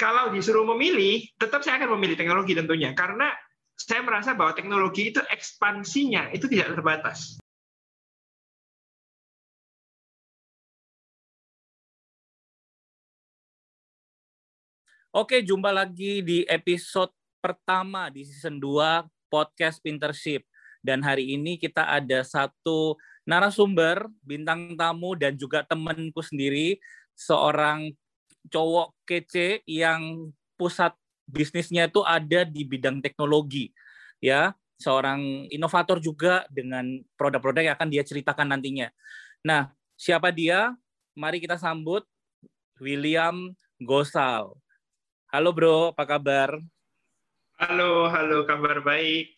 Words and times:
kalau 0.00 0.32
disuruh 0.32 0.64
memilih, 0.72 1.28
tetap 1.36 1.60
saya 1.60 1.76
akan 1.76 2.00
memilih 2.00 2.16
teknologi 2.16 2.56
tentunya, 2.56 2.96
karena 2.96 3.36
saya 3.76 4.00
merasa 4.00 4.32
bahwa 4.32 4.56
teknologi 4.56 5.12
itu 5.12 5.20
ekspansinya 5.28 6.32
itu 6.32 6.48
tidak 6.48 6.72
terbatas. 6.72 7.36
Oke, 15.12 15.44
jumpa 15.44 15.68
lagi 15.68 16.24
di 16.24 16.48
episode 16.48 17.12
pertama 17.42 18.08
di 18.08 18.24
season 18.24 18.56
2 18.56 19.04
podcast 19.28 19.84
Pintership. 19.84 20.48
Dan 20.80 21.04
hari 21.04 21.36
ini 21.36 21.60
kita 21.60 21.84
ada 21.84 22.24
satu 22.24 22.96
narasumber, 23.28 24.08
bintang 24.24 24.78
tamu, 24.80 25.12
dan 25.12 25.36
juga 25.36 25.60
temanku 25.66 26.24
sendiri, 26.24 26.80
seorang 27.12 27.92
cowok 28.48 28.96
kece 29.04 29.60
yang 29.68 30.32
pusat 30.56 30.96
bisnisnya 31.28 31.86
itu 31.90 32.00
ada 32.02 32.42
di 32.42 32.64
bidang 32.64 33.04
teknologi 33.04 33.70
ya 34.20 34.52
seorang 34.80 35.46
inovator 35.52 36.00
juga 36.00 36.48
dengan 36.48 37.04
produk-produk 37.20 37.68
yang 37.68 37.76
akan 37.76 37.92
dia 37.92 38.00
ceritakan 38.00 38.48
nantinya. 38.56 38.88
Nah, 39.44 39.68
siapa 39.92 40.32
dia? 40.32 40.72
Mari 41.12 41.36
kita 41.36 41.60
sambut 41.60 42.00
William 42.80 43.52
Gosal. 43.76 44.56
Halo 45.28 45.52
bro, 45.52 45.92
apa 45.92 46.08
kabar? 46.08 46.56
Halo, 47.60 48.08
halo, 48.08 48.48
kabar 48.48 48.80
baik. 48.80 49.36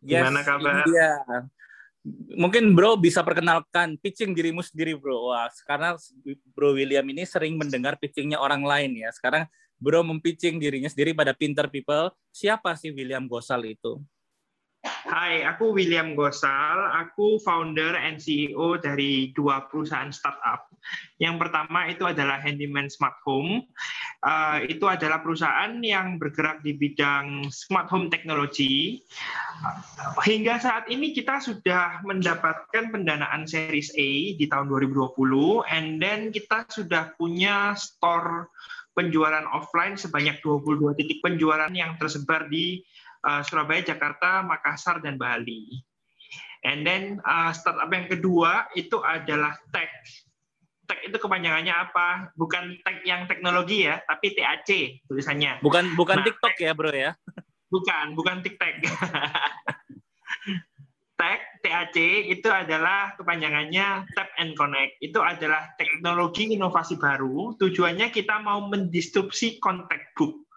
Gimana 0.00 0.40
yes, 0.40 0.48
kabar? 0.48 0.82
Iya 0.88 1.12
mungkin 2.36 2.72
bro 2.76 2.94
bisa 2.96 3.20
perkenalkan 3.24 3.98
pitching 3.98 4.32
dirimu 4.32 4.62
sendiri 4.62 4.94
bro. 4.96 5.32
Wah, 5.32 5.48
karena 5.66 5.96
bro 6.54 6.76
William 6.76 7.04
ini 7.08 7.26
sering 7.26 7.56
mendengar 7.56 7.96
pitchingnya 7.98 8.38
orang 8.38 8.62
lain 8.62 8.98
ya. 9.00 9.10
Sekarang 9.10 9.46
bro 9.80 10.04
mempitching 10.04 10.60
dirinya 10.60 10.88
sendiri 10.92 11.16
pada 11.16 11.32
Pinter 11.32 11.66
People. 11.72 12.12
Siapa 12.30 12.76
sih 12.76 12.92
William 12.92 13.24
Gosal 13.24 13.64
itu? 13.64 13.98
Hai, 14.80 15.44
aku 15.44 15.76
William 15.76 16.16
Gosal. 16.16 16.80
Aku 17.04 17.36
founder 17.44 17.92
and 18.00 18.16
CEO 18.16 18.80
dari 18.80 19.28
dua 19.36 19.68
perusahaan 19.68 20.08
startup. 20.08 20.72
Yang 21.20 21.36
pertama 21.36 21.84
itu 21.92 22.08
adalah 22.08 22.40
Handyman 22.40 22.88
Smart 22.88 23.20
Home. 23.28 23.68
Uh, 24.24 24.64
itu 24.64 24.88
adalah 24.88 25.20
perusahaan 25.20 25.76
yang 25.84 26.16
bergerak 26.16 26.64
di 26.64 26.72
bidang 26.72 27.52
smart 27.52 27.92
home 27.92 28.08
technology. 28.08 29.04
Hingga 30.24 30.56
saat 30.64 30.88
ini 30.88 31.12
kita 31.12 31.44
sudah 31.44 32.00
mendapatkan 32.00 32.88
pendanaan 32.88 33.44
Series 33.44 33.92
A 33.92 34.10
di 34.40 34.48
tahun 34.48 34.72
2020, 34.72 35.12
and 35.68 36.00
then 36.00 36.32
kita 36.32 36.64
sudah 36.72 37.12
punya 37.20 37.76
store 37.76 38.48
penjualan 38.96 39.44
offline 39.52 40.00
sebanyak 40.00 40.40
22 40.40 40.96
titik 40.96 41.20
penjualan 41.20 41.70
yang 41.72 42.00
tersebar 42.00 42.48
di 42.48 42.80
uh, 43.24 43.42
Surabaya, 43.44 43.84
Jakarta, 43.84 44.44
Makassar, 44.44 45.00
dan 45.04 45.20
Bali. 45.20 45.80
And 46.60 46.84
then 46.84 47.24
uh, 47.24 47.56
startup 47.56 47.88
yang 47.88 48.08
kedua 48.08 48.68
itu 48.76 49.00
adalah 49.00 49.56
tech. 49.72 49.88
Tech 50.84 51.00
itu 51.06 51.16
kepanjangannya 51.16 51.72
apa? 51.72 52.36
Bukan 52.36 52.76
tech 52.84 53.00
yang 53.08 53.24
teknologi 53.24 53.88
ya, 53.88 54.02
tapi 54.04 54.36
TAC 54.36 55.00
tulisannya. 55.08 55.64
Bukan 55.64 55.96
bukan 55.96 56.20
nah, 56.20 56.26
TikTok 56.26 56.54
ya, 56.60 56.72
Bro 56.76 56.92
ya. 56.92 57.16
Bukan, 57.70 58.18
bukan 58.18 58.44
TikTok. 58.44 58.76
tech 61.20 61.40
TAC 61.64 61.96
itu 62.28 62.48
adalah 62.50 63.14
kepanjangannya 63.16 64.04
Tap 64.12 64.28
and 64.36 64.52
Connect. 64.58 65.00
Itu 65.00 65.24
adalah 65.24 65.72
teknologi 65.80 66.52
inovasi 66.52 67.00
baru. 67.00 67.56
Tujuannya 67.56 68.12
kita 68.12 68.42
mau 68.42 68.68
mendistribusi 68.68 69.62
contact 69.62 70.12
book 70.18 70.49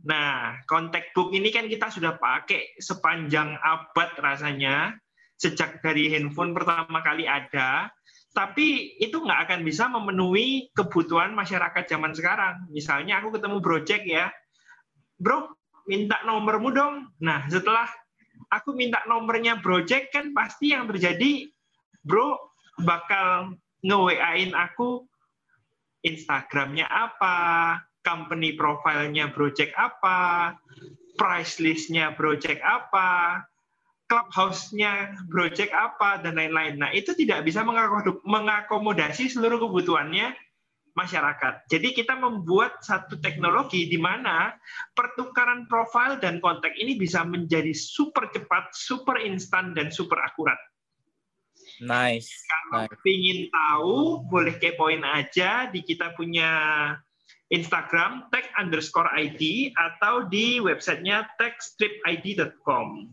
Nah, 0.00 0.56
contact 0.64 1.12
book 1.12 1.36
ini 1.36 1.52
kan 1.52 1.68
kita 1.68 1.92
sudah 1.92 2.16
pakai 2.16 2.80
sepanjang 2.80 3.52
abad 3.60 4.10
rasanya, 4.16 4.96
sejak 5.36 5.84
dari 5.84 6.08
handphone 6.08 6.56
pertama 6.56 7.04
kali 7.04 7.28
ada, 7.28 7.92
tapi 8.32 8.96
itu 8.96 9.20
nggak 9.20 9.50
akan 9.50 9.60
bisa 9.66 9.90
memenuhi 9.92 10.72
kebutuhan 10.72 11.36
masyarakat 11.36 11.84
zaman 11.84 12.16
sekarang. 12.16 12.64
Misalnya 12.72 13.20
aku 13.20 13.36
ketemu 13.36 13.58
project 13.60 14.04
ya, 14.08 14.32
bro, 15.20 15.52
minta 15.84 16.16
nomormu 16.24 16.72
dong. 16.72 16.94
Nah, 17.20 17.44
setelah 17.50 17.90
aku 18.48 18.72
minta 18.72 19.04
nomornya 19.04 19.60
project 19.60 20.16
kan 20.16 20.32
pasti 20.32 20.72
yang 20.72 20.88
terjadi, 20.88 21.50
bro 22.00 22.38
bakal 22.80 23.60
nge-WA-in 23.84 24.56
aku 24.56 25.04
Instagramnya 26.00 26.88
apa, 26.88 27.76
company 28.00 28.56
profile-nya 28.56 29.32
project 29.32 29.76
apa, 29.76 30.56
price 31.20 31.60
list-nya 31.60 32.16
project 32.16 32.60
apa, 32.64 33.44
clubhouse-nya 34.08 35.14
project 35.28 35.70
apa, 35.70 36.18
dan 36.24 36.40
lain-lain. 36.40 36.80
Nah, 36.80 36.90
itu 36.90 37.12
tidak 37.14 37.46
bisa 37.46 37.62
mengakomodasi 38.26 39.30
seluruh 39.30 39.60
kebutuhannya 39.62 40.34
masyarakat. 40.98 41.70
Jadi 41.70 41.94
kita 41.94 42.18
membuat 42.18 42.82
satu 42.82 43.22
teknologi 43.22 43.86
di 43.86 43.96
mana 43.96 44.50
pertukaran 44.92 45.70
profil 45.70 46.18
dan 46.18 46.42
kontak 46.42 46.74
ini 46.74 46.98
bisa 46.98 47.22
menjadi 47.22 47.70
super 47.70 48.26
cepat, 48.34 48.74
super 48.74 49.22
instan, 49.22 49.72
dan 49.78 49.94
super 49.94 50.18
akurat. 50.18 50.58
Nice. 51.80 52.28
Kalau 52.44 52.90
nice. 52.90 53.06
ingin 53.06 53.48
tahu, 53.48 54.26
boleh 54.28 54.58
kepoin 54.60 55.00
aja 55.06 55.70
di 55.70 55.80
kita 55.80 56.12
punya 56.18 56.50
Instagram 57.50 58.30
tag 58.30 58.46
underscore 58.54 59.10
ID 59.10 59.74
atau 59.74 60.26
di 60.30 60.62
websitenya 60.62 61.26
tagstripid.com. 61.34 63.10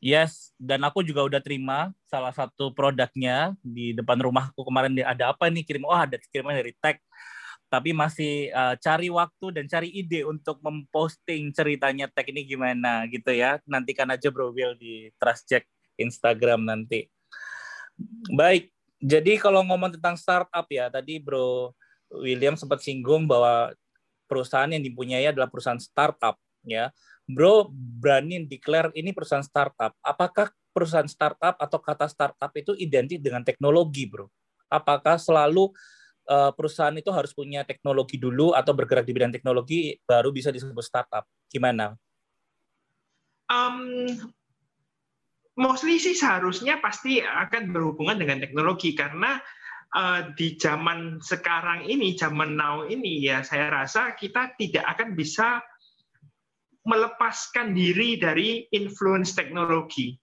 Yes, 0.00 0.56
dan 0.56 0.80
aku 0.86 1.04
juga 1.04 1.28
udah 1.28 1.40
terima 1.44 1.92
salah 2.08 2.32
satu 2.32 2.72
produknya 2.72 3.52
di 3.60 3.92
depan 3.92 4.16
rumahku 4.16 4.64
kemarin. 4.64 4.96
Ada 5.04 5.36
apa 5.36 5.52
nih? 5.52 5.66
Kirim 5.66 5.84
oh 5.84 5.92
ada 5.92 6.16
kiriman 6.30 6.56
dari 6.56 6.72
tag. 6.80 6.96
Tapi 7.70 7.94
masih 7.94 8.50
uh, 8.50 8.74
cari 8.80 9.12
waktu 9.12 9.46
dan 9.54 9.64
cari 9.68 9.92
ide 9.92 10.24
untuk 10.24 10.58
memposting 10.64 11.52
ceritanya 11.52 12.08
tag 12.08 12.32
ini 12.32 12.48
gimana 12.48 13.04
gitu 13.12 13.30
ya. 13.34 13.60
Nantikan 13.68 14.08
aja 14.08 14.32
Bro 14.32 14.56
Will 14.56 14.72
di 14.80 15.12
Trust 15.20 15.46
Check 15.46 15.68
Instagram 16.00 16.64
nanti. 16.64 17.06
Baik 18.32 18.72
jadi 19.00 19.40
kalau 19.40 19.64
ngomong 19.64 19.96
tentang 19.96 20.14
startup 20.20 20.68
ya 20.68 20.92
tadi 20.92 21.16
Bro 21.16 21.72
William 22.10 22.58
sempat 22.58 22.82
singgung 22.82 23.30
bahwa 23.30 23.74
perusahaan 24.26 24.70
yang 24.70 24.82
dipunyai 24.82 25.30
adalah 25.30 25.50
perusahaan 25.50 25.78
startup 25.78 26.38
ya. 26.66 26.90
Bro 27.30 27.70
berani 27.74 28.42
declare 28.46 28.90
ini 28.98 29.14
perusahaan 29.14 29.46
startup. 29.46 29.94
Apakah 30.02 30.50
perusahaan 30.74 31.06
startup 31.06 31.54
atau 31.58 31.78
kata 31.78 32.10
startup 32.10 32.50
itu 32.58 32.74
identik 32.74 33.22
dengan 33.22 33.46
teknologi, 33.46 34.06
Bro? 34.06 34.30
Apakah 34.70 35.18
selalu 35.18 35.70
uh, 36.30 36.50
perusahaan 36.54 36.94
itu 36.94 37.10
harus 37.10 37.34
punya 37.34 37.62
teknologi 37.66 38.18
dulu 38.18 38.54
atau 38.54 38.74
bergerak 38.74 39.06
di 39.06 39.14
bidang 39.14 39.34
teknologi 39.34 39.98
baru 40.06 40.30
bisa 40.34 40.50
disebut 40.54 40.82
startup? 40.82 41.26
Gimana? 41.50 41.94
Um, 43.50 44.06
mostly 45.58 45.98
sih 45.98 46.14
seharusnya 46.14 46.78
pasti 46.78 47.18
akan 47.18 47.74
berhubungan 47.74 48.18
dengan 48.18 48.38
teknologi 48.38 48.94
karena 48.94 49.42
uh, 49.94 50.30
di 50.34 50.54
zaman 50.58 51.18
sekarang 51.22 51.86
ini, 51.86 52.14
zaman 52.14 52.54
now 52.54 52.86
ini 52.86 53.26
ya 53.26 53.42
saya 53.42 53.70
rasa 53.70 54.14
kita 54.14 54.54
tidak 54.58 54.84
akan 54.96 55.14
bisa 55.18 55.62
melepaskan 56.86 57.76
diri 57.76 58.16
dari 58.16 58.66
influence 58.72 59.36
teknologi. 59.36 60.16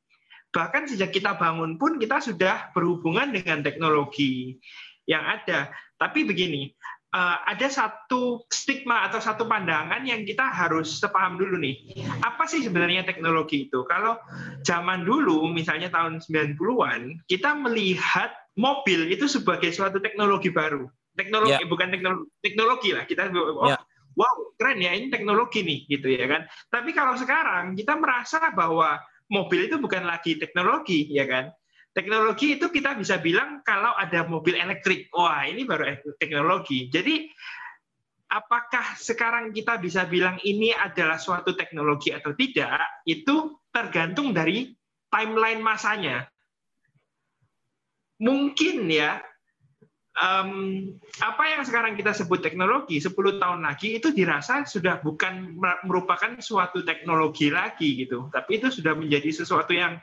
Bahkan 0.49 0.89
sejak 0.89 1.13
kita 1.13 1.37
bangun 1.37 1.77
pun 1.77 2.01
kita 2.01 2.17
sudah 2.23 2.73
berhubungan 2.73 3.29
dengan 3.29 3.61
teknologi 3.61 4.57
yang 5.05 5.21
ada. 5.21 5.69
Tapi 6.01 6.25
begini, 6.25 6.73
uh, 7.13 7.37
ada 7.45 7.67
satu 7.69 8.47
stigma 8.49 9.05
atau 9.05 9.21
satu 9.21 9.45
pandangan 9.45 10.01
yang 10.03 10.25
kita 10.25 10.49
harus 10.49 10.97
sepaham 10.97 11.37
dulu 11.37 11.61
nih. 11.61 12.03
Apa 12.25 12.49
sih 12.49 12.65
sebenarnya 12.65 13.05
teknologi 13.05 13.69
itu? 13.69 13.85
Kalau 13.85 14.17
zaman 14.65 15.05
dulu, 15.05 15.47
misalnya 15.53 15.93
tahun 15.93 16.19
90-an, 16.23 17.21
kita 17.29 17.53
melihat 17.53 18.33
mobil 18.57 19.07
itu 19.13 19.29
sebagai 19.29 19.69
suatu 19.69 20.01
teknologi 20.01 20.49
baru. 20.49 20.89
Teknologi 21.13 21.61
yeah. 21.61 21.69
bukan 21.69 21.89
teknologi, 21.93 22.27
teknologi 22.41 22.89
lah 22.93 23.05
kita 23.05 23.29
oh, 23.33 23.69
yeah. 23.69 23.81
wow 24.13 24.53
keren 24.57 24.81
ya 24.81 24.93
ini 24.93 25.09
teknologi 25.13 25.61
nih 25.61 25.79
gitu 25.89 26.07
ya 26.09 26.25
kan. 26.25 26.41
Tapi 26.73 26.91
kalau 26.93 27.13
sekarang 27.17 27.77
kita 27.77 27.93
merasa 27.97 28.51
bahwa 28.53 28.97
mobil 29.29 29.69
itu 29.69 29.77
bukan 29.77 30.03
lagi 30.05 30.41
teknologi 30.41 31.07
ya 31.13 31.29
kan. 31.29 31.53
Teknologi 31.93 32.61
itu 32.61 32.69
kita 32.69 32.93
bisa 32.93 33.17
bilang 33.17 33.65
kalau 33.65 33.89
ada 33.97 34.21
mobil 34.29 34.53
elektrik, 34.53 35.09
wah 35.09 35.41
ini 35.49 35.65
baru 35.65 35.97
teknologi. 36.21 36.93
Jadi 36.93 37.25
apakah 38.29 38.93
sekarang 39.01 39.49
kita 39.49 39.81
bisa 39.81 40.05
bilang 40.05 40.37
ini 40.45 40.69
adalah 40.77 41.17
suatu 41.17 41.57
teknologi 41.57 42.13
atau 42.13 42.37
tidak, 42.37 43.01
itu 43.09 43.57
tergantung 43.73 44.29
dari 44.29 44.77
timeline 45.09 45.57
masanya 45.57 46.29
mungkin 48.17 48.89
ya 48.89 49.21
um, 50.17 50.51
apa 51.21 51.43
yang 51.53 51.61
sekarang 51.63 51.93
kita 51.93 52.13
sebut 52.13 52.41
teknologi 52.41 52.97
10 52.97 53.13
tahun 53.13 53.61
lagi 53.63 54.01
itu 54.01 54.11
dirasa 54.11 54.65
sudah 54.65 54.99
bukan 55.01 55.57
merupakan 55.85 56.37
suatu 56.41 56.81
teknologi 56.81 57.53
lagi 57.53 58.05
gitu, 58.05 58.29
tapi 58.33 58.57
itu 58.61 58.73
sudah 58.73 58.97
menjadi 58.97 59.29
sesuatu 59.29 59.71
yang 59.73 60.01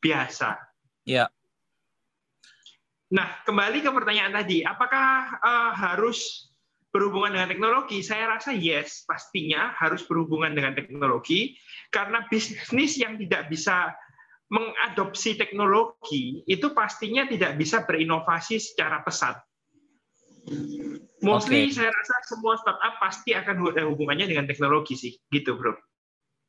biasa. 0.00 0.56
Ya. 1.04 1.28
Nah, 3.10 3.42
kembali 3.42 3.82
ke 3.82 3.90
pertanyaan 3.90 4.32
tadi, 4.32 4.62
apakah 4.62 5.42
uh, 5.42 5.72
harus 5.74 6.50
berhubungan 6.94 7.34
dengan 7.34 7.50
teknologi? 7.50 8.06
Saya 8.06 8.38
rasa 8.38 8.54
yes, 8.54 9.02
pastinya 9.02 9.74
harus 9.74 10.06
berhubungan 10.06 10.54
dengan 10.54 10.78
teknologi 10.78 11.58
karena 11.90 12.22
bisnis 12.30 12.94
yang 13.02 13.18
tidak 13.18 13.50
bisa 13.50 13.90
mengadopsi 14.50 15.38
teknologi 15.38 16.42
itu 16.44 16.74
pastinya 16.74 17.24
tidak 17.24 17.54
bisa 17.54 17.86
berinovasi 17.86 18.58
secara 18.58 19.00
pesat. 19.06 19.38
Mostly 21.22 21.70
okay. 21.70 21.74
saya 21.76 21.90
rasa 21.92 22.14
semua 22.26 22.58
startup 22.58 22.94
pasti 22.98 23.30
akan 23.36 23.70
ada 23.70 23.86
hubungannya 23.86 24.26
dengan 24.26 24.50
teknologi 24.50 24.98
sih, 24.98 25.12
gitu 25.30 25.54
bro. 25.54 25.76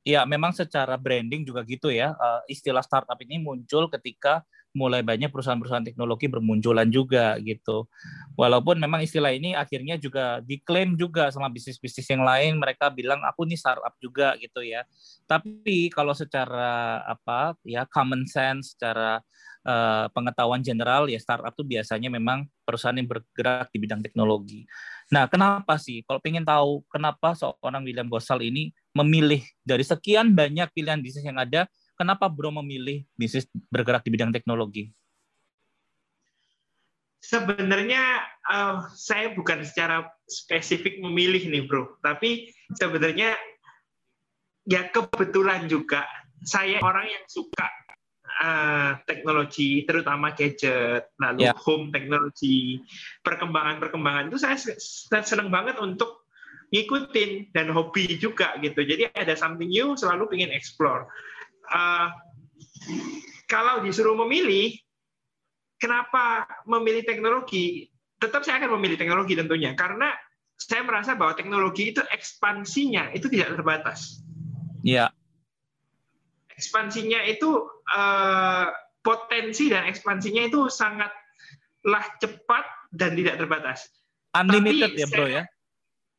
Ya, 0.02 0.26
memang 0.26 0.50
secara 0.50 0.98
branding 0.98 1.46
juga 1.46 1.62
gitu 1.62 1.94
ya. 1.94 2.18
Uh, 2.18 2.42
istilah 2.50 2.82
startup 2.82 3.18
ini 3.22 3.38
muncul 3.38 3.86
ketika 3.86 4.42
mulai 4.72 5.04
banyak 5.04 5.28
perusahaan-perusahaan 5.30 5.84
teknologi 5.84 6.32
bermunculan 6.32 6.88
juga 6.88 7.36
gitu. 7.44 7.86
Walaupun 8.40 8.80
memang 8.80 9.04
istilah 9.04 9.36
ini 9.36 9.52
akhirnya 9.52 10.00
juga 10.00 10.40
diklaim 10.42 10.96
juga 10.96 11.28
sama 11.30 11.52
bisnis-bisnis 11.52 12.08
yang 12.08 12.24
lain, 12.24 12.56
mereka 12.58 12.88
bilang 12.88 13.20
aku 13.28 13.44
nih 13.44 13.60
startup 13.60 13.94
juga 14.00 14.34
gitu 14.40 14.64
ya. 14.64 14.88
Tapi 15.28 15.92
kalau 15.92 16.16
secara 16.16 17.04
apa 17.04 17.60
ya 17.68 17.84
common 17.86 18.24
sense, 18.26 18.74
secara 18.74 19.20
uh, 19.68 20.08
pengetahuan 20.16 20.64
general 20.64 21.12
ya 21.12 21.20
startup 21.20 21.52
itu 21.54 21.68
biasanya 21.68 22.08
memang 22.08 22.48
perusahaan 22.64 22.96
yang 22.96 23.12
bergerak 23.12 23.68
di 23.76 23.78
bidang 23.78 24.02
teknologi. 24.02 24.64
Nah, 25.12 25.28
kenapa 25.28 25.76
sih? 25.76 26.02
Kalau 26.08 26.24
ingin 26.24 26.48
tahu 26.48 26.88
kenapa 26.88 27.36
seorang 27.36 27.84
William 27.84 28.08
Gosal 28.08 28.40
ini 28.48 28.72
memilih 28.92 29.42
dari 29.64 29.84
sekian 29.84 30.36
banyak 30.36 30.68
pilihan 30.76 31.00
bisnis 31.00 31.24
yang 31.24 31.40
ada, 31.40 31.68
kenapa 31.96 32.28
Bro 32.28 32.52
memilih 32.64 33.08
bisnis 33.16 33.48
bergerak 33.72 34.04
di 34.04 34.12
bidang 34.12 34.32
teknologi? 34.36 34.92
Sebenarnya 37.22 38.26
uh, 38.50 38.90
saya 38.98 39.32
bukan 39.38 39.62
secara 39.62 40.10
spesifik 40.26 41.00
memilih 41.00 41.48
nih 41.48 41.64
Bro, 41.70 42.02
tapi 42.02 42.52
sebenarnya 42.76 43.38
ya 44.66 44.90
kebetulan 44.90 45.70
juga 45.70 46.04
saya 46.42 46.82
orang 46.82 47.06
yang 47.06 47.26
suka 47.30 47.70
uh, 48.42 48.98
teknologi, 49.06 49.86
terutama 49.86 50.34
gadget, 50.34 51.14
lalu 51.22 51.46
yeah. 51.46 51.56
home 51.62 51.94
teknologi, 51.94 52.82
perkembangan-perkembangan 53.22 54.34
itu 54.34 54.38
saya 54.42 54.58
senang 55.22 55.54
banget 55.54 55.78
untuk 55.78 56.21
ngikutin 56.72 57.52
dan 57.52 57.68
hobi 57.76 58.16
juga 58.16 58.56
gitu. 58.64 58.82
Jadi 58.84 59.12
ada 59.12 59.36
something 59.36 59.68
new, 59.68 59.94
selalu 60.00 60.28
ingin 60.40 60.52
explore 60.56 61.08
uh, 61.72 62.10
kalau 63.48 63.84
disuruh 63.84 64.16
memilih, 64.26 64.76
kenapa 65.80 66.48
memilih 66.68 67.04
teknologi? 67.04 67.88
Tetap 68.22 68.46
saya 68.46 68.62
akan 68.62 68.78
memilih 68.80 69.02
teknologi 69.02 69.34
tentunya, 69.34 69.74
karena 69.74 70.14
saya 70.56 70.86
merasa 70.86 71.18
bahwa 71.18 71.34
teknologi 71.34 71.90
itu 71.90 72.02
ekspansinya 72.06 73.10
itu 73.18 73.26
tidak 73.28 73.58
terbatas. 73.58 74.22
Iya. 74.86 75.10
Ekspansinya 76.54 77.26
itu 77.26 77.66
uh, 77.98 78.70
potensi 79.02 79.74
dan 79.74 79.90
ekspansinya 79.90 80.46
itu 80.46 80.70
sangatlah 80.70 82.06
cepat 82.22 82.66
dan 82.94 83.18
tidak 83.18 83.42
terbatas. 83.42 83.90
Unlimited 84.38 84.96
tapi 84.96 85.02
ya 85.02 85.08
bro 85.10 85.26
ya. 85.28 85.44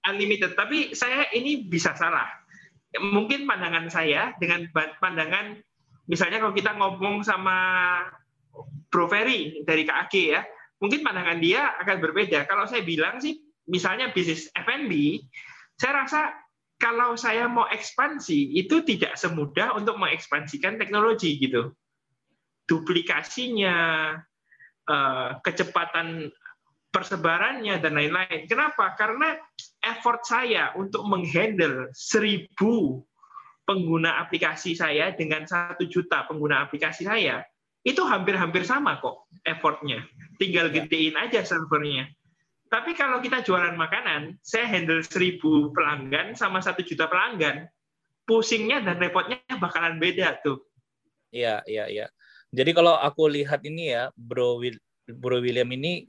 Unlimited. 0.09 0.59
Tapi 0.59 0.95
saya 0.99 1.31
ini 1.35 1.63
bisa 1.67 1.95
salah 1.95 2.43
mungkin 3.01 3.49
pandangan 3.49 3.89
saya 3.89 4.37
dengan 4.37 4.69
pandangan 5.01 5.57
misalnya 6.11 6.45
kalau 6.45 6.53
kita 6.53 6.77
ngomong 6.77 7.25
sama 7.25 7.57
Bro 8.93 9.09
Ferry 9.09 9.65
dari 9.65 9.89
KAG 9.89 10.13
ya, 10.13 10.45
mungkin 10.77 11.01
pandangan 11.01 11.41
dia 11.41 11.73
akan 11.81 11.97
berbeda. 12.05 12.45
Kalau 12.45 12.69
saya 12.69 12.85
bilang 12.85 13.17
sih, 13.17 13.41
misalnya 13.65 14.13
bisnis 14.13 14.53
F&B, 14.53 15.25
saya 15.81 16.05
rasa 16.05 16.37
kalau 16.77 17.17
saya 17.17 17.49
mau 17.49 17.65
ekspansi 17.65 18.53
itu 18.53 18.85
tidak 18.85 19.17
semudah 19.17 19.73
untuk 19.73 19.97
mengekspansikan 19.97 20.77
teknologi 20.77 21.41
gitu. 21.41 21.73
Duplikasinya, 22.69 23.77
eh, 24.85 25.31
kecepatan 25.41 26.29
persebarannya 26.93 27.81
dan 27.81 27.97
lain-lain. 27.97 28.45
Kenapa? 28.45 28.93
Karena 28.93 29.33
effort 29.82 30.23
saya 30.23 30.70
untuk 30.79 31.02
menghandle 31.06 31.90
seribu 31.94 33.02
pengguna 33.67 34.23
aplikasi 34.23 34.75
saya 34.75 35.14
dengan 35.14 35.46
satu 35.46 35.87
juta 35.87 36.26
pengguna 36.26 36.67
aplikasi 36.67 37.06
saya 37.06 37.43
itu 37.82 38.02
hampir-hampir 38.06 38.62
sama 38.62 39.02
kok 39.02 39.26
effortnya. 39.43 40.06
Tinggal 40.38 40.70
ya. 40.70 40.82
gedein 40.82 41.19
aja 41.19 41.43
servernya. 41.43 42.06
Tapi 42.70 42.96
kalau 42.96 43.20
kita 43.20 43.44
jualan 43.44 43.76
makanan, 43.76 44.40
saya 44.40 44.64
handle 44.64 45.05
seribu 45.05 45.75
pelanggan 45.76 46.32
sama 46.32 46.62
satu 46.64 46.81
juta 46.81 47.05
pelanggan, 47.05 47.69
pusingnya 48.25 48.81
dan 48.81 48.96
repotnya 48.96 49.43
bakalan 49.61 50.00
beda 50.00 50.40
tuh. 50.40 50.62
Iya, 51.34 51.61
iya, 51.69 51.84
iya. 51.90 52.06
Jadi 52.49 52.70
kalau 52.73 52.96
aku 52.96 53.29
lihat 53.29 53.61
ini 53.67 53.93
ya, 53.93 54.08
Bro 54.17 54.62
Bro 55.05 55.44
William 55.44 55.69
ini 55.75 56.08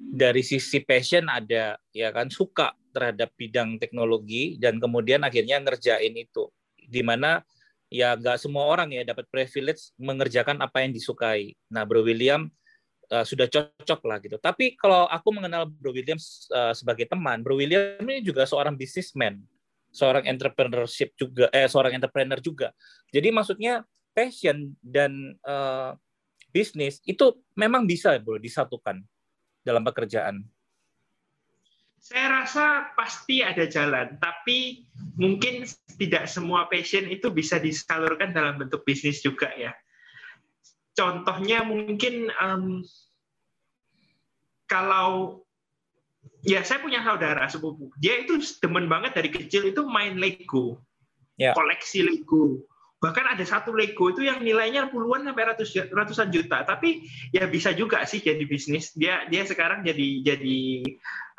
dari 0.00 0.40
sisi 0.40 0.80
passion 0.80 1.28
ada 1.28 1.76
ya 1.92 2.08
kan 2.08 2.32
suka 2.32 2.72
terhadap 2.90 3.36
bidang 3.36 3.76
teknologi 3.76 4.56
dan 4.56 4.80
kemudian 4.80 5.20
akhirnya 5.20 5.60
ngerjain 5.60 6.16
itu 6.16 6.48
di 6.80 7.04
mana 7.04 7.44
ya 7.92 8.16
nggak 8.16 8.40
semua 8.40 8.64
orang 8.64 8.88
ya 8.90 9.04
dapat 9.04 9.28
privilege 9.28 9.92
mengerjakan 10.00 10.64
apa 10.64 10.80
yang 10.80 10.96
disukai. 10.96 11.52
Nah, 11.68 11.84
Bro 11.84 12.06
William 12.08 12.48
uh, 13.12 13.26
sudah 13.26 13.50
cocok 13.50 14.00
lah 14.08 14.16
gitu. 14.24 14.40
Tapi 14.40 14.78
kalau 14.78 15.04
aku 15.10 15.28
mengenal 15.36 15.68
Bro 15.68 15.92
William 15.92 16.18
uh, 16.54 16.72
sebagai 16.72 17.04
teman, 17.10 17.44
Bro 17.44 17.60
William 17.60 18.00
ini 18.06 18.24
juga 18.24 18.48
seorang 18.48 18.78
businessman, 18.78 19.42
seorang 19.92 20.24
entrepreneurship 20.24 21.12
juga, 21.18 21.52
eh 21.52 21.66
seorang 21.66 21.98
entrepreneur 21.98 22.40
juga. 22.40 22.72
Jadi 23.10 23.28
maksudnya 23.34 23.84
passion 24.16 24.74
dan 24.82 25.36
uh, 25.46 25.94
bisnis 26.50 26.98
itu 27.06 27.38
memang 27.54 27.86
bisa 27.86 28.18
bro 28.18 28.34
disatukan 28.34 28.98
dalam 29.64 29.84
pekerjaan? 29.84 30.44
Saya 32.00 32.42
rasa 32.42 32.96
pasti 32.96 33.44
ada 33.44 33.68
jalan, 33.68 34.16
tapi 34.16 34.88
mungkin 35.20 35.68
tidak 36.00 36.24
semua 36.32 36.64
passion 36.64 37.04
itu 37.04 37.28
bisa 37.28 37.60
disalurkan 37.60 38.32
dalam 38.32 38.56
bentuk 38.56 38.88
bisnis 38.88 39.20
juga 39.20 39.52
ya. 39.52 39.76
Contohnya 40.96 41.60
mungkin 41.60 42.32
um, 42.40 42.80
kalau 44.64 45.44
ya 46.40 46.64
saya 46.64 46.80
punya 46.80 47.04
saudara 47.04 47.44
sepupu, 47.52 47.92
dia 48.00 48.24
itu 48.24 48.40
demen 48.64 48.88
banget 48.88 49.20
dari 49.20 49.28
kecil 49.28 49.68
itu 49.68 49.84
main 49.84 50.16
Lego, 50.16 50.80
ya. 51.36 51.52
koleksi 51.52 52.00
Lego 52.00 52.64
bahkan 53.00 53.24
ada 53.24 53.40
satu 53.48 53.72
Lego 53.72 54.12
itu 54.12 54.28
yang 54.28 54.44
nilainya 54.44 54.92
puluhan 54.92 55.24
sampai 55.24 55.44
ratus, 55.48 55.72
ratusan 55.88 56.28
juta. 56.28 56.68
Tapi 56.68 57.08
ya 57.32 57.48
bisa 57.48 57.72
juga 57.72 58.04
sih 58.04 58.20
jadi 58.20 58.44
bisnis. 58.44 58.92
Dia 58.92 59.24
dia 59.32 59.48
sekarang 59.48 59.80
jadi 59.80 60.20
jadi 60.20 60.60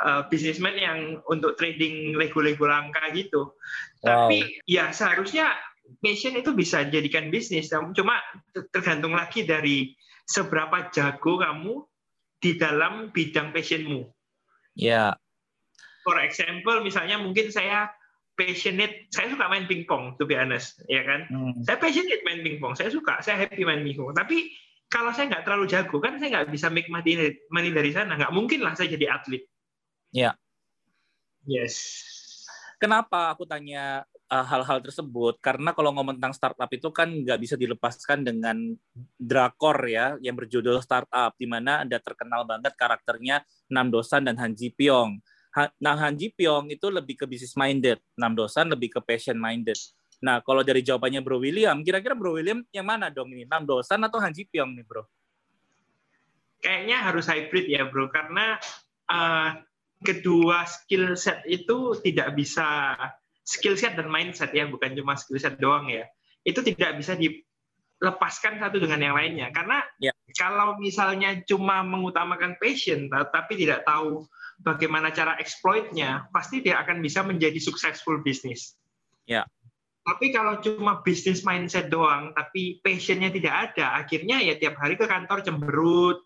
uh, 0.01 0.21
bisnismen 0.25 0.73
yang 0.73 1.21
untuk 1.29 1.53
trading 1.55 2.17
Lego-Lego 2.17 2.65
langka 2.65 3.13
gitu. 3.13 3.53
Wow. 4.01 4.33
tapi 4.33 4.57
ya 4.65 4.89
seharusnya 4.89 5.53
passion 6.01 6.33
itu 6.33 6.51
bisa 6.57 6.81
dijadikan 6.89 7.29
bisnis. 7.29 7.69
Cuma 7.69 8.17
tergantung 8.73 9.13
lagi 9.13 9.45
dari 9.45 9.93
seberapa 10.25 10.89
jago 10.89 11.37
kamu 11.37 11.85
di 12.41 12.57
dalam 12.57 13.13
bidang 13.13 13.53
passionmu. 13.53 14.09
Ya. 14.73 15.13
Yeah. 15.13 15.13
for 16.01 16.17
example 16.17 16.81
misalnya 16.81 17.21
mungkin 17.21 17.53
saya 17.53 17.93
passionate. 18.35 19.11
Saya 19.11 19.31
suka 19.31 19.45
main 19.51 19.65
pingpong 19.67 20.15
to 20.17 20.23
be 20.25 20.35
honest 20.35 20.79
ya 20.87 21.03
kan? 21.03 21.27
Hmm. 21.29 21.53
saya 21.63 21.77
passionate 21.77 22.23
main 22.23 22.41
pingpong 22.41 22.73
saya 22.73 22.89
suka 22.89 23.19
saya 23.21 23.47
happy 23.47 23.63
main 23.63 23.83
pingpong. 23.83 24.15
Tapi 24.15 24.51
kalau 24.91 25.15
saya 25.15 25.31
nggak 25.31 25.47
terlalu 25.47 25.65
jago 25.71 25.97
kan 26.03 26.19
saya 26.19 26.39
nggak 26.39 26.51
bisa 26.51 26.67
make 26.67 26.91
money, 26.91 27.39
money 27.47 27.71
dari 27.71 27.95
sana. 27.95 28.19
Nggak 28.19 28.33
mungkin 28.35 28.59
lah 28.63 28.75
saya 28.75 28.91
jadi 28.91 29.07
atlet. 29.07 29.47
Ya. 30.11 30.35
Yes. 31.47 32.03
Kenapa 32.81 33.29
aku 33.29 33.45
tanya 33.45 34.03
uh, 34.27 34.45
hal-hal 34.45 34.81
tersebut? 34.81 35.37
Karena 35.37 35.69
kalau 35.71 35.93
ngomong 35.93 36.17
tentang 36.17 36.33
startup 36.33 36.67
itu 36.73 36.89
kan 36.89 37.07
nggak 37.07 37.39
bisa 37.39 37.53
dilepaskan 37.53 38.25
dengan 38.25 38.57
drakor 39.15 39.77
ya 39.85 40.17
yang 40.17 40.33
berjudul 40.33 40.81
startup 40.81 41.37
di 41.37 41.45
mana 41.45 41.85
ada 41.85 42.01
terkenal 42.01 42.41
banget 42.43 42.73
karakternya 42.73 43.45
Nam 43.69 43.93
Dosan 43.93 44.25
dan 44.25 44.35
Han 44.41 44.57
Ji 44.57 44.73
Pyong 44.73 45.21
Nah, 45.53 45.95
Han 45.99 46.15
Ji 46.15 46.31
Pyong 46.31 46.71
itu 46.71 46.87
lebih 46.87 47.19
ke 47.19 47.25
business 47.27 47.59
minded, 47.59 47.99
Nam 48.15 48.35
Dosan 48.35 48.71
lebih 48.71 48.95
ke 48.95 48.99
passion 49.03 49.35
minded. 49.35 49.75
Nah, 50.23 50.39
kalau 50.39 50.63
dari 50.63 50.79
jawabannya 50.79 51.19
Bro 51.19 51.43
William, 51.43 51.83
kira-kira 51.83 52.15
Bro 52.15 52.39
William 52.39 52.63
yang 52.71 52.87
mana 52.87 53.11
dong 53.11 53.33
ini? 53.35 53.43
Nam 53.43 53.67
Dosan 53.67 53.99
atau 54.05 54.21
Han 54.23 54.31
Ji 54.31 54.47
Pyong 54.47 54.71
nih, 54.77 54.85
Bro? 54.87 55.03
kayaknya 56.61 56.97
harus 57.01 57.25
hybrid 57.27 57.65
ya 57.67 57.89
bro 57.89 58.07
karena 58.07 58.55
uh, 59.09 59.57
kedua 60.05 60.69
skill 60.69 61.17
set 61.17 61.41
itu 61.49 61.97
tidak 62.05 62.37
bisa 62.37 62.95
skill 63.41 63.75
set 63.75 63.97
dan 63.97 64.07
mindset 64.07 64.53
ya 64.53 64.69
bukan 64.69 64.93
cuma 64.93 65.17
skill 65.17 65.41
set 65.41 65.57
doang 65.57 65.89
ya 65.89 66.05
itu 66.45 66.61
tidak 66.61 67.01
bisa 67.01 67.17
dilepaskan 68.01 68.57
satu 68.57 68.81
dengan 68.81 68.99
yang 68.99 69.15
lainnya. 69.15 69.47
Karena 69.53 69.85
ya. 70.01 70.09
kalau 70.33 70.81
misalnya 70.81 71.37
cuma 71.45 71.85
mengutamakan 71.85 72.57
passion 72.57 73.05
tapi 73.13 73.61
tidak 73.61 73.85
tahu 73.85 74.25
bagaimana 74.65 75.13
cara 75.13 75.37
exploitnya 75.37 76.25
pasti 76.33 76.65
dia 76.65 76.81
akan 76.81 76.97
bisa 76.99 77.21
menjadi 77.21 77.61
successful 77.61 78.17
bisnis 78.25 78.73
ya. 79.29 79.45
Tapi 80.01 80.33
kalau 80.33 80.57
cuma 80.65 81.05
bisnis 81.05 81.45
mindset 81.45 81.93
doang 81.93 82.33
tapi 82.33 82.81
passionnya 82.81 83.29
tidak 83.29 83.69
ada 83.69 84.01
akhirnya 84.01 84.41
ya 84.41 84.57
tiap 84.57 84.81
hari 84.81 84.97
ke 84.97 85.05
kantor 85.05 85.45
cemberut 85.45 86.25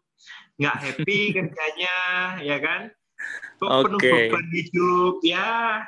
nggak 0.55 0.77
happy 0.79 1.19
kerjanya 1.35 1.97
ya 2.39 2.57
kan? 2.63 2.81
Penuh 3.59 3.99
okay. 3.99 4.31
beban 4.31 4.47
hidup 4.51 5.19
ya. 5.27 5.83